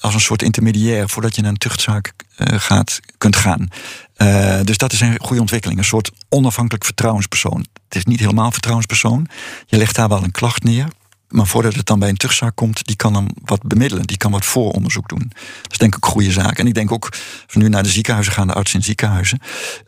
[0.00, 3.68] als een soort intermediair voordat je naar een tuchtzaak eh, gaat, kunt gaan.
[4.16, 5.78] Eh, dus dat is een goede ontwikkeling.
[5.78, 7.66] Een soort onafhankelijk vertrouwenspersoon.
[7.84, 9.28] Het is niet helemaal vertrouwenspersoon.
[9.66, 10.88] Je legt daar wel een klacht neer.
[11.34, 14.06] Maar voordat het dan bij een tuchtzaak komt, die kan dan wat bemiddelen.
[14.06, 15.32] Die kan wat vooronderzoek doen.
[15.62, 16.58] Dat is denk ik een goede zaak.
[16.58, 17.08] En ik denk ook,
[17.52, 19.38] we nu naar de ziekenhuizen gaan, de artsen in ziekenhuizen.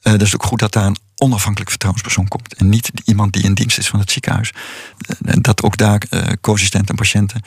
[0.03, 2.55] eh dat is ook goed dat daar een onafhankelijk vertrouwenspersoon komt.
[2.55, 4.53] En niet iemand die in dienst is van het ziekenhuis.
[4.99, 7.43] Eh, En dat ook daar eh co-assistenten en patiënten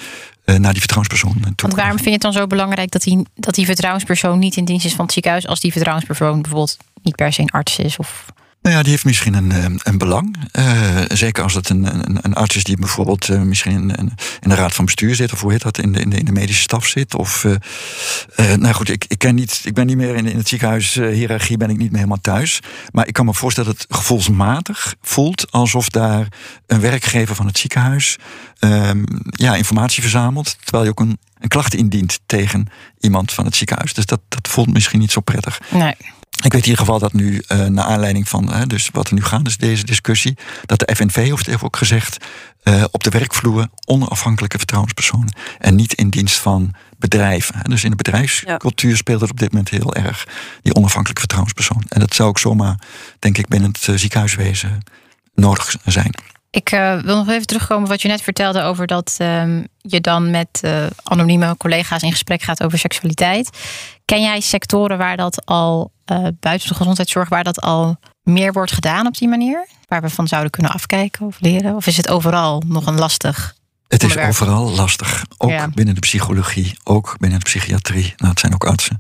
[0.46, 3.56] naar die vertrouwenspersoon toe Want waarom vind je het dan zo belangrijk dat die, dat
[3.56, 7.34] die vertrouwenspersoon niet in dienst is van het ziekenhuis, als die vertrouwenspersoon bijvoorbeeld niet per
[7.34, 7.98] se een arts is?
[7.98, 8.26] Of...
[8.62, 10.36] Nou ja, die heeft misschien een, eh, een belang.
[10.60, 14.56] Uh, zeker als het een, een, een, arts is die bijvoorbeeld uh, misschien in, de
[14.56, 17.16] raad van bestuur zit, of hoe heet dat, in de, in de, medische staf zit.
[17.16, 17.46] Of,
[18.36, 21.70] nou goed, ik, ik, ken niet, ik ben niet meer in, in het ziekenhuishierarchie, ben
[21.70, 22.60] ik niet meer helemaal thuis.
[22.92, 26.28] Maar ik kan me voorstellen dat het gevoelsmatig voelt alsof daar
[26.68, 28.18] een werkgever van het ziekenhuis
[28.60, 32.68] um, ja, informatie verzamelt, terwijl je ook een, een klacht indient tegen
[33.00, 33.94] iemand van het ziekenhuis.
[33.94, 35.62] Dus dat, dat voelt misschien niet zo prettig.
[35.70, 35.96] Nee.
[36.44, 39.14] Ik weet in ieder geval dat nu, uh, naar aanleiding van uh, dus wat er
[39.14, 42.26] nu gaat, dus deze discussie, dat de FNV heeft ook gezegd,
[42.64, 45.36] uh, op de werkvloer onafhankelijke vertrouwenspersonen.
[45.58, 47.56] En niet in dienst van bedrijven.
[47.64, 50.28] Dus in de bedrijfscultuur speelt het op dit moment heel erg,
[50.62, 51.84] die onafhankelijke vertrouwenspersoon.
[51.90, 52.80] En dat zou ook zomaar,
[53.20, 54.84] denk ik, binnen het ziekenhuiswezen
[55.34, 56.14] nodig zijn.
[56.52, 60.32] Ik uh, wil nog even terugkomen wat je net vertelde over dat um, je dan
[60.32, 63.50] met uh, anonieme collega's in gesprek gaat over seksualiteit.
[64.06, 68.72] Ken jij sectoren waar dat al uh, buiten de gezondheidszorg, waar dat al meer wordt
[68.72, 69.68] gedaan op die manier?
[69.88, 71.76] Waar we van zouden kunnen afkijken of leren?
[71.76, 73.56] Of is het overal nog een lastig?
[73.88, 75.26] Het is overal lastig.
[75.38, 75.68] Ook ja.
[75.68, 78.14] binnen de psychologie, ook binnen de psychiatrie.
[78.18, 78.98] Nou, het zijn ook artsen.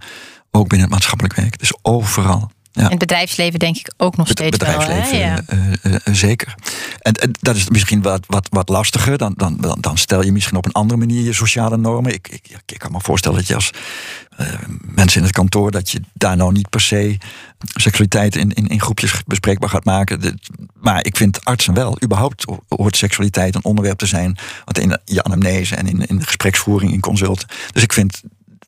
[0.51, 1.59] Ook binnen het maatschappelijk werk.
[1.59, 2.51] Dus overal.
[2.71, 2.83] Ja.
[2.83, 5.19] In het bedrijfsleven denk ik ook nog steeds bedrijfsleven, wel.
[5.19, 5.41] Ja.
[5.83, 6.55] Uh, uh, zeker.
[6.99, 9.17] En, en, dat is misschien wat, wat, wat lastiger.
[9.17, 12.13] Dan, dan, dan stel je misschien op een andere manier je sociale normen.
[12.13, 13.71] Ik, ik, ik kan me voorstellen dat je als
[14.81, 15.71] mensen in het kantoor...
[15.71, 17.17] dat je daar nou niet per se
[17.59, 20.39] seksualiteit in, in, in groepjes bespreekbaar gaat maken.
[20.73, 21.97] Maar ik vind artsen wel.
[22.03, 24.37] Überhaupt hoort seksualiteit een onderwerp te zijn...
[24.65, 27.47] wat in je anamnese en in, in de gespreksvoering, in consulten.
[27.71, 28.21] Dus ik vind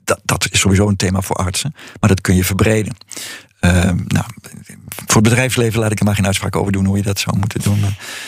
[0.04, 1.76] dat, dat is sowieso een thema voor artsen.
[2.00, 2.96] Maar dat kun je verbreden.
[3.62, 3.72] Uh,
[4.08, 4.26] nou,
[5.06, 7.38] voor het bedrijfsleven laat ik er maar geen uitspraak over doen hoe je dat zou
[7.38, 7.80] moeten doen.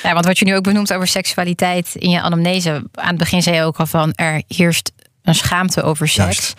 [0.03, 2.88] Ja, want wat je nu ook benoemt over seksualiteit in je anamnese.
[2.93, 4.91] Aan het begin zei je ook al van er heerst
[5.23, 6.53] een schaamte over seks.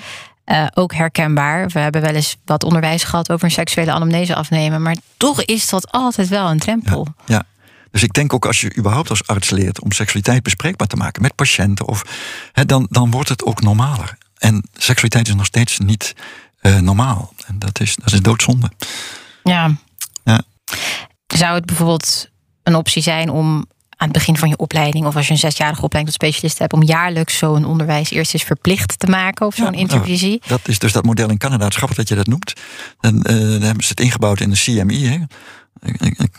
[0.46, 1.68] Uh, ook herkenbaar.
[1.68, 4.82] We hebben wel eens wat onderwijs gehad over een seksuele anamnese afnemen.
[4.82, 7.06] Maar toch is dat altijd wel een drempel.
[7.26, 7.44] Ja, ja.
[7.90, 11.22] Dus ik denk ook als je überhaupt als arts leert om seksualiteit bespreekbaar te maken
[11.22, 12.04] met patiënten, of,
[12.52, 14.18] dan, dan wordt het ook normaler.
[14.38, 16.14] En seksualiteit is nog steeds niet
[16.62, 17.32] uh, normaal.
[17.46, 18.70] En dat is, dat is doodzonde.
[19.42, 19.76] Ja.
[20.24, 20.42] ja.
[21.26, 22.28] Zou het bijvoorbeeld
[22.62, 23.66] een optie zijn om
[24.04, 26.72] aan het begin van je opleiding, of als je een zesjarige opleiding tot specialist hebt,
[26.72, 30.28] om jaarlijks zo'n onderwijs eerst eens verplicht te maken of zo'n ja, intervisie?
[30.28, 31.64] Nou, dat is dus dat model in Canada.
[31.64, 32.52] Het grappig dat je dat noemt.
[33.00, 35.06] Dan, uh, dan hebben ze het ingebouwd in de CMI.
[35.06, 35.18] Hè.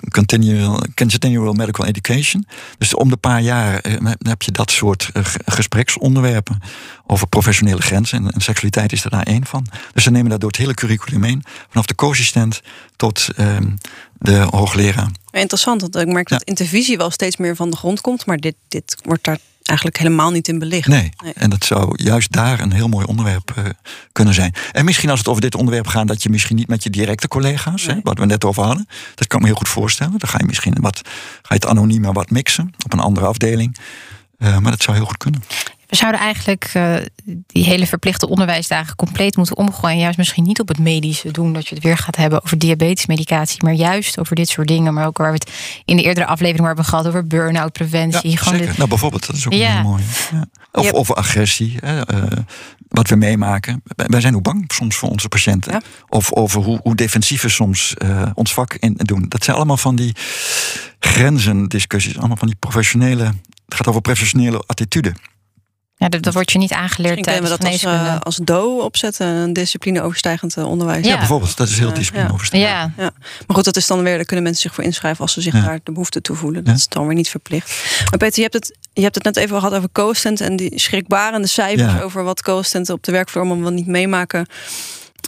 [0.09, 2.45] Continual, continual Medical Education.
[2.77, 6.61] Dus om de paar jaar eh, heb je dat soort eh, gespreksonderwerpen
[7.05, 8.31] over professionele grenzen.
[8.31, 9.67] En, seksualiteit is er daar één van.
[9.93, 11.43] Dus ze nemen dat door het hele curriculum heen.
[11.69, 12.61] Vanaf de co-assistent
[12.95, 13.77] tot um,
[14.17, 15.09] de hoogleraar.
[15.31, 18.25] Interessant, want ik merk dat intervisie wel steeds meer van de grond komt.
[18.25, 20.87] Maar dit, dit wordt daar eigenlijk helemaal niet in belicht.
[20.87, 21.11] Nee.
[21.33, 23.65] en dat zou juist daar een heel mooi onderwerp uh,
[24.11, 24.53] kunnen zijn.
[24.71, 27.27] En misschien als het over dit onderwerp gaat, dat je misschien niet met je directe
[27.27, 30.17] collega's, hè, wat we net over hadden, dat kan me heel goed voorstellen.
[30.17, 31.01] Dan ga je misschien wat,
[31.41, 33.77] ga je het anoniem wat mixen op een andere afdeling.
[34.39, 35.43] Uh, maar dat zou heel goed kunnen.
[35.95, 36.95] We zouden eigenlijk uh,
[37.47, 39.97] die hele verplichte onderwijsdagen compleet moeten omgooien.
[39.97, 43.63] Juist misschien niet op het medische doen, dat je het weer gaat hebben over diabetesmedicatie,
[43.63, 44.93] maar juist over dit soort dingen.
[44.93, 45.51] Maar ook waar we het
[45.85, 48.29] in de eerdere aflevering hebben gehad over burn-out preventie.
[48.29, 49.73] Ja, Gewoon Nou, bijvoorbeeld, dat is ook ja.
[49.73, 50.03] heel mooi.
[50.31, 50.47] Ja.
[50.71, 52.23] Of over agressie, hè, uh,
[52.87, 53.83] wat we meemaken.
[53.95, 55.83] Wij zijn ook bang soms voor onze patiënten.
[56.09, 59.25] Of over hoe, hoe defensief we soms uh, ons vak in doen.
[59.27, 60.15] Dat zijn allemaal van die
[60.99, 63.23] grenzendiscussies, allemaal van die professionele.
[63.65, 65.13] Het gaat over professionele attitude.
[65.97, 69.27] Ja, dat, dat wordt je niet aangeleerd tijdens we dat als, uh, als DO opzetten,
[69.27, 71.05] een discipline overstijgend uh, onderwijs.
[71.05, 71.17] Ja.
[71.17, 72.71] bijvoorbeeld, dat is heel discipline overstijgend.
[72.97, 73.03] Ja.
[73.03, 73.11] ja.
[73.47, 75.53] Maar goed, dat is dan weer, daar kunnen mensen zich voor inschrijven als ze zich
[75.53, 76.63] daar de behoefte toe voelen.
[76.63, 77.99] Dat is dan weer niet verplicht.
[78.09, 80.79] Maar Peter, je hebt het, je hebt het net even gehad over co en die
[80.79, 84.47] schrikbarende cijfers over wat co op de werkvloer allemaal niet meemaken.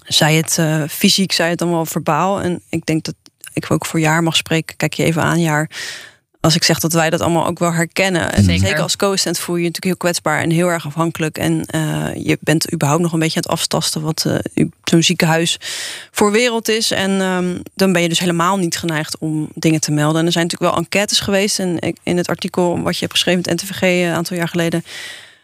[0.05, 2.41] Zij het uh, fysiek, zij het dan wel verbaal.
[2.41, 3.15] En ik denk dat
[3.53, 4.75] ik ook voor jaar mag spreken.
[4.75, 5.69] Kijk je even aan jaar
[6.47, 8.33] als ik zeg dat wij dat allemaal ook wel herkennen.
[8.33, 8.81] En zeker.
[8.81, 11.37] als co-assistent voel je je natuurlijk heel kwetsbaar en heel erg afhankelijk.
[11.37, 15.59] En uh, je bent überhaupt nog een beetje aan het aftasten wat uh, zo'n ziekenhuis
[16.11, 16.91] voor wereld is.
[16.91, 20.19] En um, dan ben je dus helemaal niet geneigd om dingen te melden.
[20.19, 21.59] En er zijn natuurlijk wel enquêtes geweest.
[21.59, 24.83] En in het artikel wat je hebt geschreven met NTVG een aantal jaar geleden.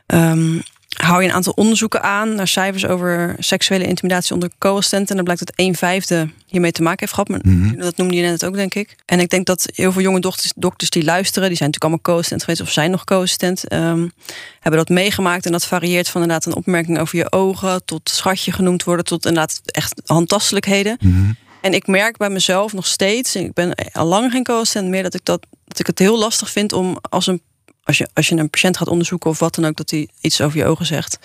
[0.07, 0.61] Um,
[0.93, 5.09] hou je een aantal onderzoeken aan naar cijfers over seksuele intimidatie onder co-assistenten.
[5.09, 7.27] En dan blijkt dat een vijfde hiermee te maken heeft gehad.
[7.27, 7.79] Maar mhm.
[7.79, 8.95] Dat noemde je net ook, denk ik.
[9.05, 12.01] En ik denk dat heel veel jonge dokters, dokters die luisteren, die zijn natuurlijk allemaal
[12.01, 14.11] co-assistent geweest of zijn nog co-assistent, um,
[14.59, 15.45] hebben dat meegemaakt.
[15.45, 19.25] En dat varieert van inderdaad een opmerking over je ogen tot schatje genoemd worden, tot
[19.25, 20.97] inderdaad echt handtastelijkheden.
[20.99, 21.31] Mhm.
[21.61, 25.13] En ik merk bij mezelf nog steeds, ik ben al lang geen co-assistent meer, dat
[25.13, 27.41] ik, dat, dat ik het heel lastig vind om als een
[27.83, 30.41] als je, als je een patiënt gaat onderzoeken of wat dan ook, dat hij iets
[30.41, 31.19] over je ogen zegt.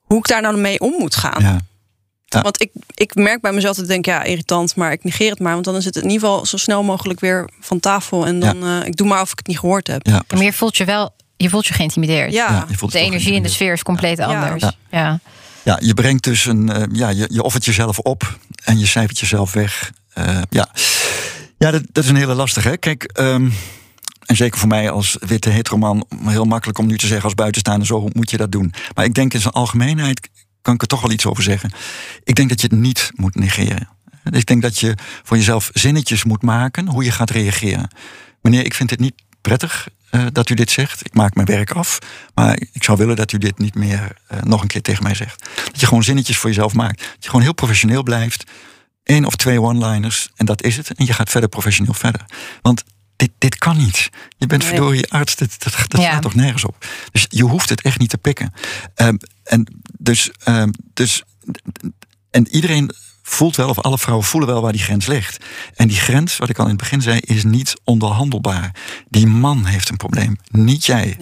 [0.00, 1.42] Hoe ik daar nou mee om moet gaan.
[1.42, 1.60] Ja.
[2.26, 2.40] Ja.
[2.40, 5.38] Want ik, ik merk bij mezelf dat ik denk, ja, irritant, maar ik negeer het
[5.40, 5.52] maar.
[5.52, 8.26] Want dan is het in ieder geval zo snel mogelijk weer van tafel.
[8.26, 10.06] En dan, eh, ik doe maar of ik het niet gehoord heb.
[10.06, 12.32] Ja, Maar je voelt je wel, je voelt je geïntimideerd.
[12.32, 14.24] Ja, Ja, je voelt De energie in de sfeer is compleet Ja.
[14.24, 14.62] anders.
[14.62, 14.72] Ja.
[14.90, 15.20] Ja.
[15.62, 16.68] Ja, je brengt dus een.
[16.72, 19.92] eh, ja, je, je offert jezelf op en je cijfert jezelf weg.
[20.12, 20.68] Eh, ja,
[21.58, 22.68] ja dat, dat is een hele lastige.
[22.68, 22.76] Hè?
[22.76, 23.48] Kijk, ehm,
[24.30, 27.86] en zeker voor mij als witte heteroman, heel makkelijk om nu te zeggen als buitenstaander,
[27.86, 28.72] zo moet je dat doen.
[28.94, 30.28] Maar ik denk in zijn algemeenheid
[30.62, 31.70] kan ik er toch wel iets over zeggen.
[32.24, 33.88] Ik denk dat je het niet moet negeren.
[34.30, 37.90] Ik denk dat je voor jezelf zinnetjes moet maken hoe je gaat reageren.
[38.42, 41.06] Meneer, ik vind het niet prettig eh, dat u dit zegt.
[41.06, 41.98] Ik maak mijn werk af.
[42.34, 45.14] Maar ik zou willen dat u dit niet meer eh, nog een keer tegen mij
[45.14, 45.48] zegt.
[45.64, 46.98] Dat je gewoon zinnetjes voor jezelf maakt.
[46.98, 48.50] Dat je gewoon heel professioneel blijft.
[49.04, 50.94] Eén of twee one-liners en dat is het.
[50.94, 52.24] En je gaat verder professioneel verder.
[52.62, 52.84] Want
[53.20, 54.08] dit, dit kan niet.
[54.38, 54.70] Je bent Nee.
[54.70, 55.36] verdorie arts.
[55.36, 56.10] Dat, dat, dat Ja.
[56.12, 56.86] gaat toch nergens op.
[57.12, 58.52] Dus je hoeft het echt niet te pikken.
[58.94, 59.66] Ehm, en
[59.98, 61.22] dus, ehm, dus
[62.30, 62.90] en iedereen
[63.22, 65.44] voelt wel, of alle vrouwen voelen wel waar die grens ligt.
[65.74, 68.74] En die grens, wat ik al in het begin zei, is niet onderhandelbaar.
[69.08, 71.16] Die man heeft een probleem, niet jij.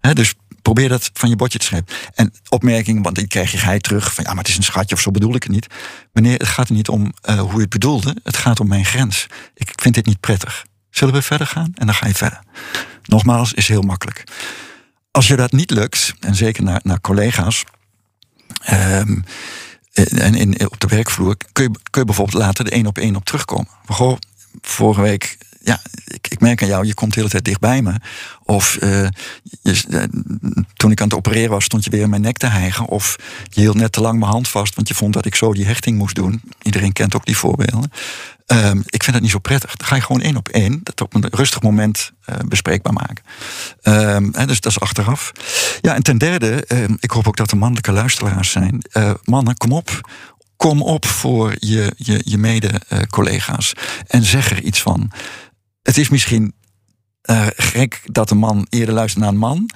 [0.00, 0.12] Ja.
[0.12, 1.88] Dus probeer dat van je bordje te schrijven.
[2.14, 4.94] En opmerkingen, want die krijg je gij terug van ja, maar het is een schatje
[4.94, 5.66] of zo bedoel ik het niet.
[6.12, 8.16] Meneer, het gaat er niet om eh, hoe je het bedoelde.
[8.22, 9.26] Het gaat om mijn grens.
[9.54, 10.66] Ik vind dit niet prettig.
[10.90, 11.72] Zullen we verder gaan?
[11.74, 12.40] En dan ga je verder.
[13.04, 14.24] Nogmaals, is heel makkelijk.
[15.10, 17.64] Als je dat niet lukt, en zeker naar, naar collega's.
[18.62, 19.20] ehm,
[19.92, 23.24] en in, op de werkvloer kun je, kun bijvoorbeeld later de één op één op
[23.24, 23.68] terugkomen.
[23.86, 24.18] Goh,
[24.60, 27.94] vorige week, ja, ik, ik merk aan jou, je komt de hele tijd dichtbij me.
[28.42, 29.08] Of eh,
[29.62, 30.02] je, eh,
[30.74, 32.86] toen ik aan het opereren was, stond je weer in mijn nek te hijgen.
[32.86, 35.52] Of je hield net te lang mijn hand vast, want je vond dat ik zo
[35.52, 36.40] die hechting moest doen.
[36.62, 37.92] Iedereen kent ook die voorbeelden.
[38.48, 39.76] Ehm, ik vind dat niet zo prettig.
[39.76, 43.24] Dan ga je gewoon één op één, dat op een rustig moment eh, bespreekbaar maken.
[43.80, 45.32] Ehm, dus dat is achteraf.
[45.80, 48.82] Ja, en ten derde, ehm, ik hoop ook dat er mannelijke luisteraars zijn.
[48.90, 50.10] Eh, mannen, kom op.
[50.56, 53.72] Kom op voor je, je, je mede-collega's.
[54.06, 55.10] en zeg er iets van.
[55.82, 56.54] Het is misschien
[57.22, 59.70] eh, gek dat een man eerder luistert naar een man.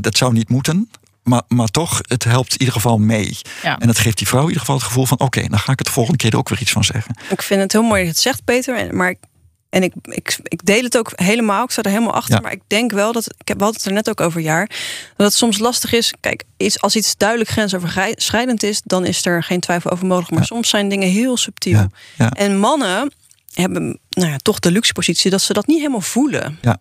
[0.00, 0.90] Dat zou niet moeten.
[1.24, 3.38] Maar, maar toch, het helpt in ieder geval mee.
[3.62, 3.78] Ja.
[3.78, 5.20] En dat geeft die vrouw in ieder geval het gevoel van...
[5.20, 7.14] oké, dan ga ik het de volgende keer er ook weer iets van zeggen.
[7.30, 8.76] Ik vind het heel mooi dat je het zegt, Peter.
[8.76, 9.18] En- Maar ik,
[9.70, 11.64] en ik, ik, ik deel het ook helemaal.
[11.64, 12.34] Ik sta er helemaal achter.
[12.34, 12.40] Ja.
[12.40, 13.26] Maar ik denk wel dat.
[13.38, 14.68] Ik heb het er net ook over jaar.
[15.16, 16.12] Dat het soms lastig is.
[16.20, 20.30] Kijk, iets, als iets duidelijk grensoverschrijdend is, dan is er geen twijfel over mogelijk.
[20.30, 20.46] Maar Ja.
[20.46, 21.78] soms zijn dingen heel subtiel.
[21.78, 22.30] Ja, ja.
[22.30, 23.12] En mannen
[23.54, 26.58] hebben nou ja, toch de luxe positie dat ze dat niet helemaal voelen.
[26.62, 26.76] Ja.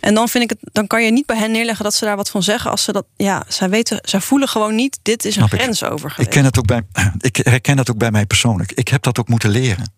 [0.00, 2.16] En dan vind ik het, dan kan je niet bij hen neerleggen dat ze daar
[2.16, 2.70] wat van zeggen.
[2.70, 4.98] Als ze dat, ja, zij weten, zij voelen gewoon niet.
[5.02, 5.60] Dit is een Snap ik.
[5.60, 6.82] grens over Ik ken het ook bij,
[7.20, 8.72] ik herken dat ook bij mij persoonlijk.
[8.72, 9.92] Ik heb dat ook moeten leren.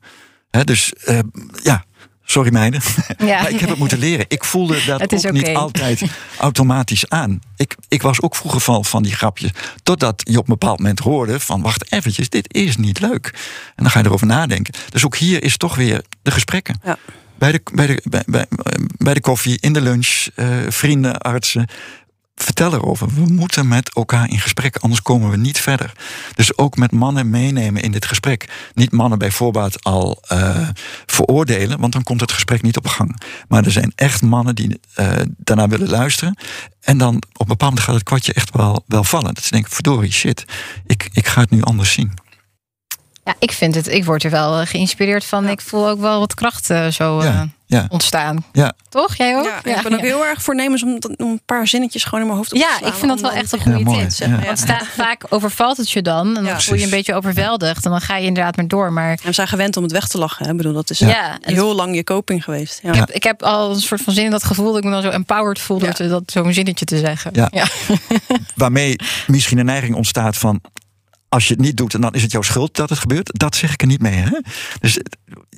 [0.51, 1.19] Hè, dus eh,
[1.63, 1.85] ja,
[2.25, 2.81] sorry meiden.
[3.19, 3.41] Ja.
[3.41, 4.25] Maar ik heb het moeten leren.
[4.29, 6.03] Ik voelde dat ook niet altijd
[6.39, 7.41] automatisch aan.
[7.57, 9.51] Ik, ik was ook vroeger van, van die grapjes.
[9.83, 11.63] Totdat je op een bepaald moment hoorde van...
[11.63, 13.27] wacht eventjes, dit is niet leuk.
[13.67, 14.75] En dan ga je erover nadenken.
[14.89, 16.81] Dus ook hier is toch weer de gesprekken.
[16.85, 16.99] Ja.
[17.39, 18.47] Bij, de, bij, de, bij, bij,
[18.97, 21.67] bij de koffie, in de lunch, eh, vrienden, artsen...
[22.37, 23.09] Vertel erover.
[23.15, 25.93] We moeten met elkaar in gesprek, anders komen we niet verder.
[26.35, 28.49] Dus ook met mannen meenemen in dit gesprek.
[28.75, 30.69] Niet mannen bij voorbaat al eh,
[31.07, 33.21] veroordelen, want dan komt het gesprek niet op gang.
[33.49, 36.39] Maar er zijn echt mannen die eh, daarna willen luisteren.
[36.81, 39.35] En dan op een bepaald gaat het kwartje echt wel, wel vallen.
[39.35, 40.45] Dat ze denken, verdorie, shit,
[40.87, 42.13] ik, ik ga het nu anders zien.
[43.25, 43.89] Ja, ik vind het.
[43.89, 45.49] Ik word er wel eh, geïnspireerd van.
[45.49, 48.45] Ik voel ook wel wat krachten zo eh, Ja, ja, ontstaan.
[48.53, 48.73] ja.
[48.89, 49.15] Toch?
[49.15, 49.45] Jij ook?
[49.65, 52.53] Ja, ik ben ook heel erg voornemens om, een paar zinnetjes gewoon in mijn hoofd
[52.53, 52.89] op te Ja, slaan.
[52.91, 54.29] ik vind dat wel echt een goede Ja, tip.
[54.29, 54.45] Ja.
[54.45, 56.27] Want sta, vaak overvalt het je dan.
[56.27, 56.61] En dan Ja.
[56.61, 57.85] voel je een beetje overweldigd.
[57.85, 58.93] En dan ga je inderdaad maar door.
[58.93, 60.45] Maar En we zijn gewend om het weg te lachen.
[60.45, 60.51] Hè?
[60.51, 61.39] Ik bedoel, dat is Ja.
[61.41, 62.81] heel lang je coping geweest.
[62.83, 62.89] Ja.
[62.91, 64.67] ik, heb, ik heb al een soort van zin in dat gevoel.
[64.69, 66.09] Dat ik me dan zo empowered voel door Ja.
[66.09, 67.31] dat zo'n zinnetje te zeggen.
[67.35, 67.49] Ja.
[67.51, 67.67] ja.
[68.55, 70.61] Waarmee misschien een neiging ontstaat van...
[71.35, 73.31] als je het niet doet, en dan is het jouw schuld dat het gebeurt.
[73.33, 74.15] Dat zeg ik er niet mee.
[74.15, 74.31] Hè?
[74.81, 74.95] Dus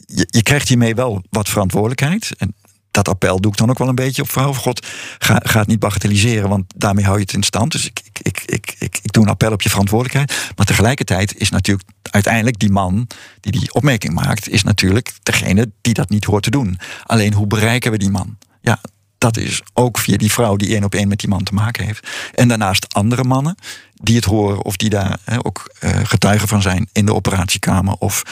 [0.06, 2.32] je, je krijgt hiermee wel wat verantwoordelijkheid.
[2.38, 2.54] En
[2.90, 4.52] dat appel doe ik dan ook wel een beetje op vrouw.
[4.52, 4.86] God,
[5.18, 7.72] ga, het niet bagatelliseren, want daarmee hou je het in stand.
[7.72, 10.52] Dus ik, ik, ik, ik, ik, ik doe een appel op je verantwoordelijkheid.
[10.56, 13.06] Maar tegelijkertijd is natuurlijk uiteindelijk die man
[13.40, 14.48] die die opmerking maakt...
[14.48, 16.78] is natuurlijk degene die dat niet hoort te doen.
[17.02, 18.38] Alleen hoe bereiken we die man?
[18.60, 18.80] Ja,
[19.18, 21.84] dat is ook via die vrouw die één op één met die man te maken
[21.84, 22.08] heeft.
[22.34, 23.56] En daarnaast andere mannen
[23.94, 28.22] die het horen of die daar ook eh, getuigen van zijn in de operatiekamer of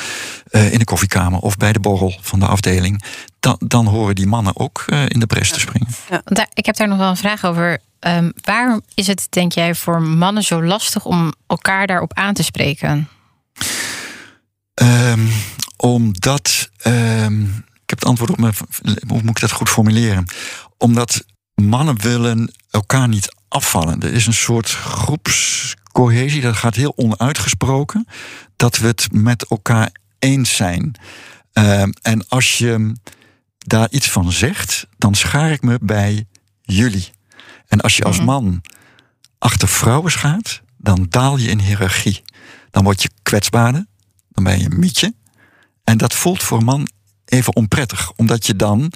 [0.50, 3.04] eh, in de koffiekamer of bij de borrel van de afdeling.
[3.40, 5.88] Dan, dan horen die mannen ook eh, in de bres te springen.
[6.24, 7.78] Daar, ik heb daar nog wel een vraag over.
[7.98, 12.42] Ehm, waarom is het, denk jij, voor mannen zo lastig om elkaar daarop aan te
[12.42, 13.08] spreken?
[14.74, 15.26] Ehm,
[15.76, 17.42] omdat, ehm,
[17.84, 18.54] ik heb het antwoord op mijn,
[19.06, 20.26] hoe moet ik dat goed formuleren?
[20.84, 21.24] Omdat
[21.54, 24.02] mannen willen elkaar niet afvallen.
[24.02, 24.78] Er is een soort
[25.92, 28.06] cohesie, dat gaat heel onuitgesproken,
[28.56, 30.94] dat we het met elkaar eens zijn.
[31.52, 32.92] Ehm, en als je
[33.58, 36.26] daar iets van zegt, dan schaar ik me bij
[36.62, 37.10] jullie.
[37.66, 38.24] En als je als Mhm.
[38.26, 38.62] man
[39.38, 42.22] achter vrouwen schaart, dan daal je in hiërarchie.
[42.70, 43.86] Dan word je kwetsbaarder,
[44.28, 45.14] dan ben je een mietje.
[45.84, 46.88] En dat voelt voor een man
[47.34, 48.92] even onprettig, omdat je dan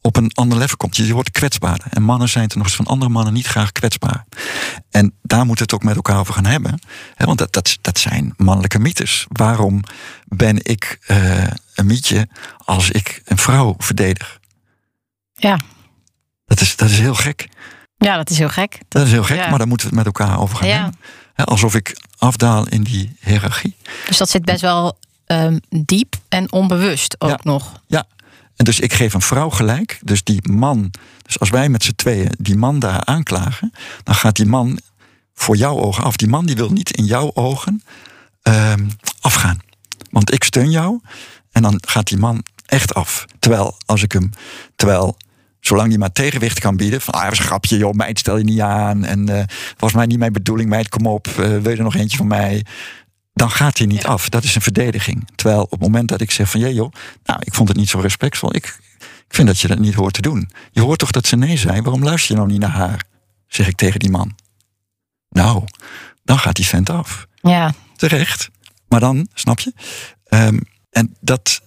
[0.00, 0.96] op een ander level komt.
[0.96, 1.86] Je wordt kwetsbaarder.
[1.90, 4.24] En mannen zijn ten opzichte van andere mannen niet graag kwetsbaar.
[4.90, 6.78] En daar moeten we het ook met elkaar over gaan hebben.
[7.16, 9.26] Want dat, dat, dat zijn mannelijke mythes.
[9.28, 9.82] Waarom
[10.24, 12.28] ben ik eh, een mietje
[12.64, 14.38] als ik een vrouw verdedig?
[15.32, 15.58] Ja.
[16.46, 17.48] Dat is, dat is heel gek.
[17.96, 18.78] ja, dat is heel gek.
[18.88, 19.48] Dat is heel gek, ja.
[19.48, 20.74] maar daar moeten we het met elkaar over gaan Ja.
[20.74, 20.96] hebben.
[21.44, 23.76] Alsof ik afdaal in die hiërarchie.
[24.06, 24.98] Dus dat zit best wel
[25.32, 27.38] ehm, diep en onbewust ook Ja.
[27.42, 27.80] nog.
[27.86, 28.04] Ja,
[28.56, 30.00] en dus ik geef een vrouw gelijk.
[30.04, 30.90] Dus die man,
[31.22, 33.72] dus als wij met z'n tweeën die man daar aanklagen,
[34.02, 34.78] dan gaat die man
[35.34, 36.16] voor jouw ogen af.
[36.16, 37.82] Die man die wil niet in jouw ogen
[38.42, 38.86] ehm,
[39.20, 39.58] afgaan.
[40.10, 41.00] Want ik steun jou
[41.52, 43.24] en dan gaat die man echt af.
[43.38, 44.30] Terwijl als ik hem,
[44.76, 45.16] terwijl
[45.60, 48.44] zolang die maar tegenwicht kan bieden, van ah, was een grapje, joh, meid, stel je
[48.44, 49.04] niet aan.
[49.04, 49.44] En eh
[49.78, 52.26] was mij niet mijn bedoeling, meid, kom op, eh, wil je er nog eentje van
[52.26, 52.64] mij?
[53.32, 54.28] Dan gaat hij niet af.
[54.28, 55.28] Dat is een verdediging.
[55.34, 56.92] Terwijl op het moment dat ik zeg van, jee joh,
[57.24, 58.54] nou, ik vond het niet zo respectvol.
[58.54, 60.50] Ik, ik vind dat je dat niet hoort te doen.
[60.70, 61.80] Je hoort toch dat ze nee zei?
[61.82, 63.04] Waarom luister je nou niet naar haar?
[63.46, 64.34] Zeg ik tegen die man.
[65.28, 65.64] Nou,
[66.24, 67.26] dan gaat die vent af.
[67.34, 68.48] Ja, Terecht.
[68.88, 69.72] Maar dan, snap je?
[70.24, 70.58] Ehm,
[70.90, 71.60] en dat,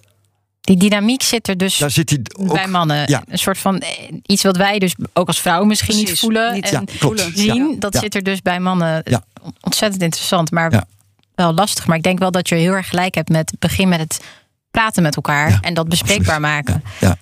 [0.60, 2.52] die dynamiek zit er dus daar zit hij ook...
[2.52, 3.08] bij mannen.
[3.10, 3.22] ja.
[3.28, 3.88] Een soort van eh,
[4.22, 7.70] iets wat wij dus ook als vrouwen misschien niet voelen niet- en Ja, zien.
[7.70, 7.76] Ja.
[7.78, 8.00] Dat Ja.
[8.00, 9.24] zit er dus bij mannen Ja.
[9.60, 10.86] ontzettend interessant, maar Ja.
[11.36, 11.86] Wel lastig.
[11.86, 14.20] Maar ik denk wel dat je heel erg gelijk hebt met begin met het
[14.70, 16.54] praten met elkaar Ja, en dat bespreekbaar absoluut.
[16.66, 16.82] maken.
[17.00, 17.16] Ja, ja.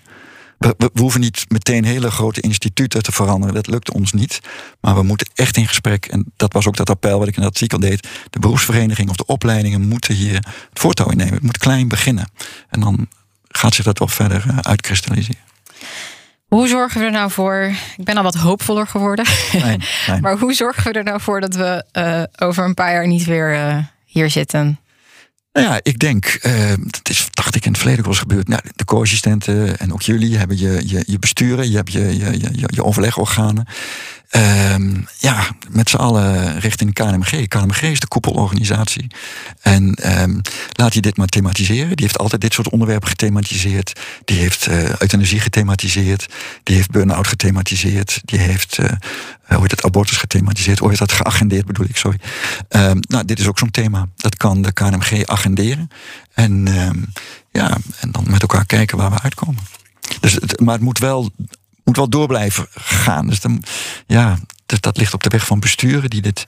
[0.58, 3.54] We, we, we hoeven niet meteen hele grote instituten te veranderen.
[3.54, 4.40] Dat lukt ons niet.
[4.80, 6.06] Maar we moeten echt in gesprek.
[6.06, 8.08] En dat was ook dat appel wat ik in dat artikel deed.
[8.30, 11.34] De beroepsvereniging of de opleidingen moeten hier het voortouw innemen.
[11.34, 12.28] Het moet klein beginnen.
[12.68, 13.08] En dan
[13.48, 15.40] gaat zich dat wel verder eh, uitkristalliseren.
[16.46, 17.72] Hoe zorgen we er nou voor?
[17.96, 19.26] Ik ben al wat hoopvoller geworden.
[19.26, 20.20] Fijn, fijn.
[20.22, 23.24] Maar hoe zorgen we er nou voor dat we eh, over een paar jaar niet
[23.24, 23.78] weer eh,
[24.14, 24.78] hier zitten?
[25.52, 28.48] Nou ja, ik denk, eh, dat is, dacht ik in het verleden eens gebeurd.
[28.48, 32.38] Nou, de co-assistenten en ook jullie hebben je, je, je besturen, je hebt je, je,
[32.38, 33.66] je- je overlegorganen.
[34.34, 37.48] Ehm, ja, met z'n allen richting KNMG.
[37.48, 39.06] KNMG is de koepelorganisatie.
[39.60, 40.38] En ehm,
[40.72, 41.96] laat hij dit maar thematiseren.
[41.96, 44.00] Die heeft altijd dit soort onderwerpen gethematiseerd.
[44.24, 46.26] Die heeft eh euthanasie gethematiseerd.
[46.62, 48.20] Die heeft burn-out gethematiseerd.
[48.24, 48.90] Die heeft, eh,
[49.48, 50.78] hoe heet het, abortus gethematiseerd.
[50.78, 52.18] Hoe heet dat, geagendeerd bedoel ik, sorry.
[52.68, 54.06] Ehm, nou, dit is ook zo'n thema.
[54.16, 55.88] Dat kan de KNMG agenderen.
[56.32, 56.66] En,
[57.50, 59.62] ja, en dan met elkaar kijken waar we uitkomen.
[60.20, 61.30] Dus het, maar het moet wel,
[61.84, 63.26] moet wel door blijven gaan.
[63.26, 63.62] Dus dan,
[64.06, 64.38] ja,
[64.80, 66.44] dat ligt op de weg van besturen die dit,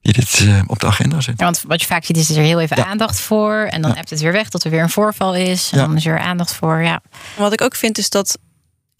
[0.00, 1.44] die dit eh, op de agenda zetten.
[1.46, 2.84] Ja, want wat je vaak ziet is er heel even Ja.
[2.86, 3.54] aandacht voor.
[3.70, 3.96] En dan Ja.
[3.96, 5.70] hebt het weer weg tot er weer een voorval is.
[5.72, 5.86] En Ja.
[5.86, 6.82] dan is er weer aandacht voor.
[6.82, 7.00] Ja.
[7.36, 8.38] Wat ik ook vind is dat.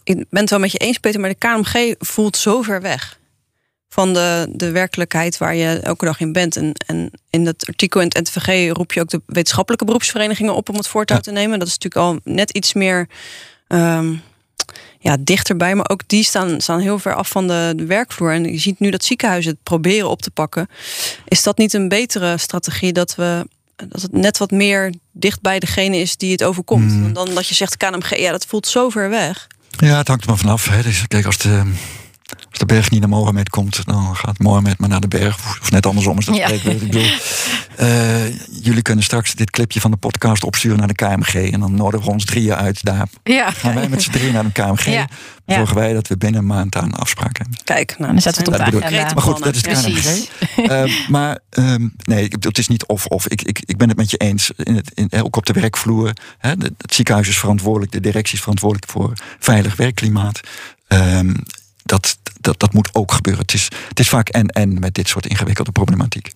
[0.04, 3.18] Ik ben het wel met je eens, Peter, maar de KMG voelt zo ver weg
[3.88, 6.56] van de, de werkelijkheid waar je elke dag in bent.
[6.56, 10.68] En, en in dat artikel in het NTVG roep je ook de wetenschappelijke beroepsverenigingen op
[10.68, 11.22] om het voortouw Ja.
[11.22, 11.58] te nemen.
[11.58, 13.08] Dat is natuurlijk al net iets meer
[13.66, 14.14] ehm,
[14.99, 18.32] ja, dichterbij, maar ook die staan, staan heel ver af van de, de werkvloer.
[18.32, 20.68] En je ziet nu dat ziekenhuizen het proberen op te pakken.
[21.28, 23.46] Is dat niet een betere strategie dat we
[23.86, 26.92] dat het net wat meer dicht bij degene is die het overkomt.
[26.92, 27.12] Mm.
[27.12, 29.46] Dan dat je zegt KNMG, ja, dat voelt zo ver weg.
[29.70, 30.68] Ja, het hangt er maar vanaf.
[30.68, 30.82] Hè.
[30.82, 31.72] Dus, kijk, als de,
[32.59, 35.36] de berg niet naar Mohammed komt, dan gaat Mohammed maar naar de berg.
[35.61, 36.46] Of, net andersom is dat Ja.
[36.48, 37.02] Ik bedoel,
[37.76, 38.28] eh,
[38.62, 41.34] jullie kunnen straks dit clipje van de podcast opsturen naar de KMG.
[41.52, 42.84] En dan nodigen we ons drieën uit.
[42.84, 43.50] Daar Ja.
[43.50, 44.84] gaan wij met z'n drieën naar de KMG.
[44.84, 45.09] Ja.
[45.46, 47.59] Zorgen wij dat we binnen een maand daar een afspraak hebben.
[47.64, 49.14] Kijk, nou, Dan zetten we het op de agenda.
[49.14, 50.28] Maar goed, dat is het Precies.
[50.54, 50.66] KNMG.
[50.68, 53.28] Eh, maar ehm, nee, het is niet of-of.
[53.28, 54.50] Ik, ik, ik ben het met je eens.
[54.56, 56.12] In het, in, ook op de werkvloer.
[56.38, 57.92] Hè, de- het ziekenhuis is verantwoordelijk.
[57.92, 60.40] De directie is verantwoordelijk voor veilig werkklimaat.
[60.88, 61.34] Ehm,
[61.82, 62.18] dat,
[62.49, 63.42] dat, dat moet ook gebeuren.
[63.42, 66.30] Het is, het is vaak en-en met dit soort ingewikkelde problematiek.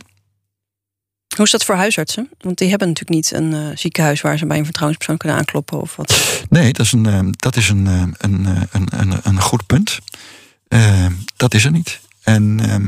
[1.36, 2.30] Hoe is dat voor huisartsen?
[2.40, 5.80] Want die hebben natuurlijk niet een eh, ziekenhuis waar ze bij een vertrouwenspersoon kunnen aankloppen
[5.80, 6.42] of wat.
[6.48, 9.66] Nee, dat is een, ehm, dat is een, ehm, een, eh, een, een, een goed
[9.66, 9.98] punt.
[11.36, 12.00] Dat is er niet.
[12.22, 12.86] En ehm,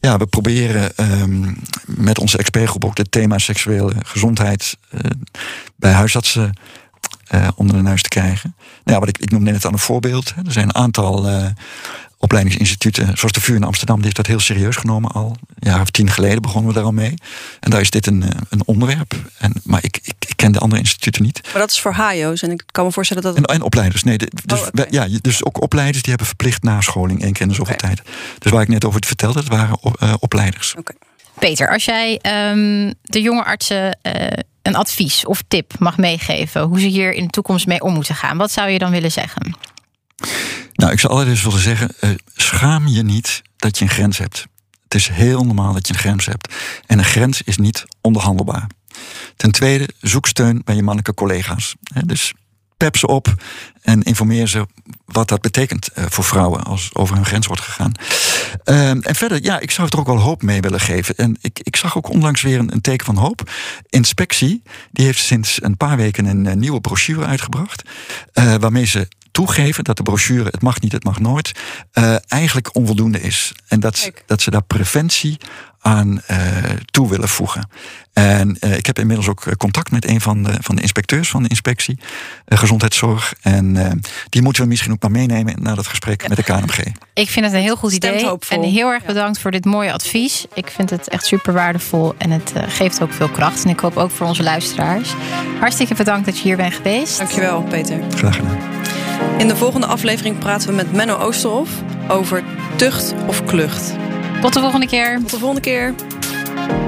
[0.00, 1.54] ja, we proberen ehm,
[1.86, 5.00] met onze expertgroep ook het thema seksuele gezondheid eh,
[5.76, 6.52] bij huisartsen
[7.24, 8.54] eh, onder de neus te krijgen.
[8.56, 10.32] Nou ja, wat ik, ik noemde net al een voorbeeld.
[10.46, 11.46] Er zijn een aantal eh,
[12.24, 15.36] opleidingsinstituten, zoals de VU in Amsterdam, die heeft dat heel serieus genomen al.
[15.58, 17.14] Een jaar of tien geleden begonnen we daar al mee.
[17.60, 19.14] En daar is dit een, eh, een onderwerp.
[19.38, 21.40] En, maar ik, ik, ik ken de andere instituten niet.
[21.52, 23.36] Maar dat is voor HIO's en ik kan me voorstellen dat.
[23.36, 24.18] En, en opleiders, nee.
[24.18, 27.54] de- dus, Oh, ja, dus ook opleiders die hebben verplicht nascholing één keer in de
[27.54, 28.02] zoveel tijd.
[28.38, 30.74] Dus waar ik net over het vertelde, dat waren op- eh, opleiders.
[31.38, 34.12] Peter, als jij ehm, de jonge artsen uh,
[34.62, 38.14] een advies of tip mag meegeven hoe ze hier in de toekomst mee om moeten
[38.14, 39.56] gaan, wat zou je dan willen zeggen?
[40.74, 44.46] Nou, ik zou allereerst willen zeggen: uh, schaam je niet dat je een grens hebt.
[44.82, 46.54] Het is heel normaal dat je een grens hebt.
[46.86, 48.66] En een grens is niet onderhandelbaar.
[49.36, 51.74] Ten tweede, zoek steun bij je mannelijke collega's.
[52.04, 52.32] Dus
[52.76, 53.34] pep ze op
[53.82, 54.66] en informeer ze
[55.04, 57.92] wat dat betekent eh, voor vrouwen als over hun grens wordt gegaan.
[58.64, 61.16] Ehm, en verder, ja, ik zou er ook wel hoop mee willen geven.
[61.16, 63.50] En ik, ik zag ook onlangs weer een, een teken van hoop.
[63.88, 67.82] Inspectie, die heeft sinds een paar weken een, een nieuwe brochure uitgebracht.
[68.34, 71.52] Uh, waarmee ze toegeven dat de brochure het mag niet, het mag nooit,
[71.94, 73.52] uh, eigenlijk onvoldoende is.
[73.68, 75.38] En dat, dat ze daar preventie
[75.84, 76.38] aan uh,
[76.90, 77.68] toe willen voegen.
[78.12, 81.42] En uh, ik heb inmiddels ook contact met een van de, van de inspecteurs van
[81.42, 81.98] de inspectie
[82.46, 83.34] gezondheidszorg.
[83.42, 86.78] En die moeten we misschien ook maar meenemen naar dat gesprek met de KNMG.
[87.14, 88.38] Ik vind het een heel goed idee.
[88.48, 90.46] En heel erg bedankt voor dit mooie advies.
[90.54, 93.64] Ik vind het echt super waardevol en het geeft ook veel kracht.
[93.64, 95.14] En ik hoop ook voor onze luisteraars.
[95.58, 97.18] Hartstikke bedankt dat je hier bent geweest.
[97.18, 98.00] Dankjewel, Peter.
[98.14, 98.58] Graag gedaan.
[99.38, 101.70] In de volgende aflevering praten we met Menno Oosterhof
[102.08, 102.44] over
[102.76, 104.03] tucht of klucht.
[104.44, 105.18] Tot de volgende keer.
[105.20, 105.94] Tot de volgende keer.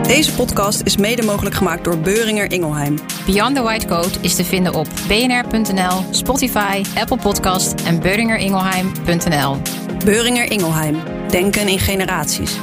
[0.02, 2.98] Deze podcast is mede mogelijk gemaakt door Beuringer Ingelheim.
[3.26, 9.56] Beyond the White Coat is te vinden op bnr.nl, Spotify, Apple Podcast en beuringeringelheim.nl.
[10.04, 10.96] Beuringer Ingelheim.
[11.30, 12.58] Denken in generaties.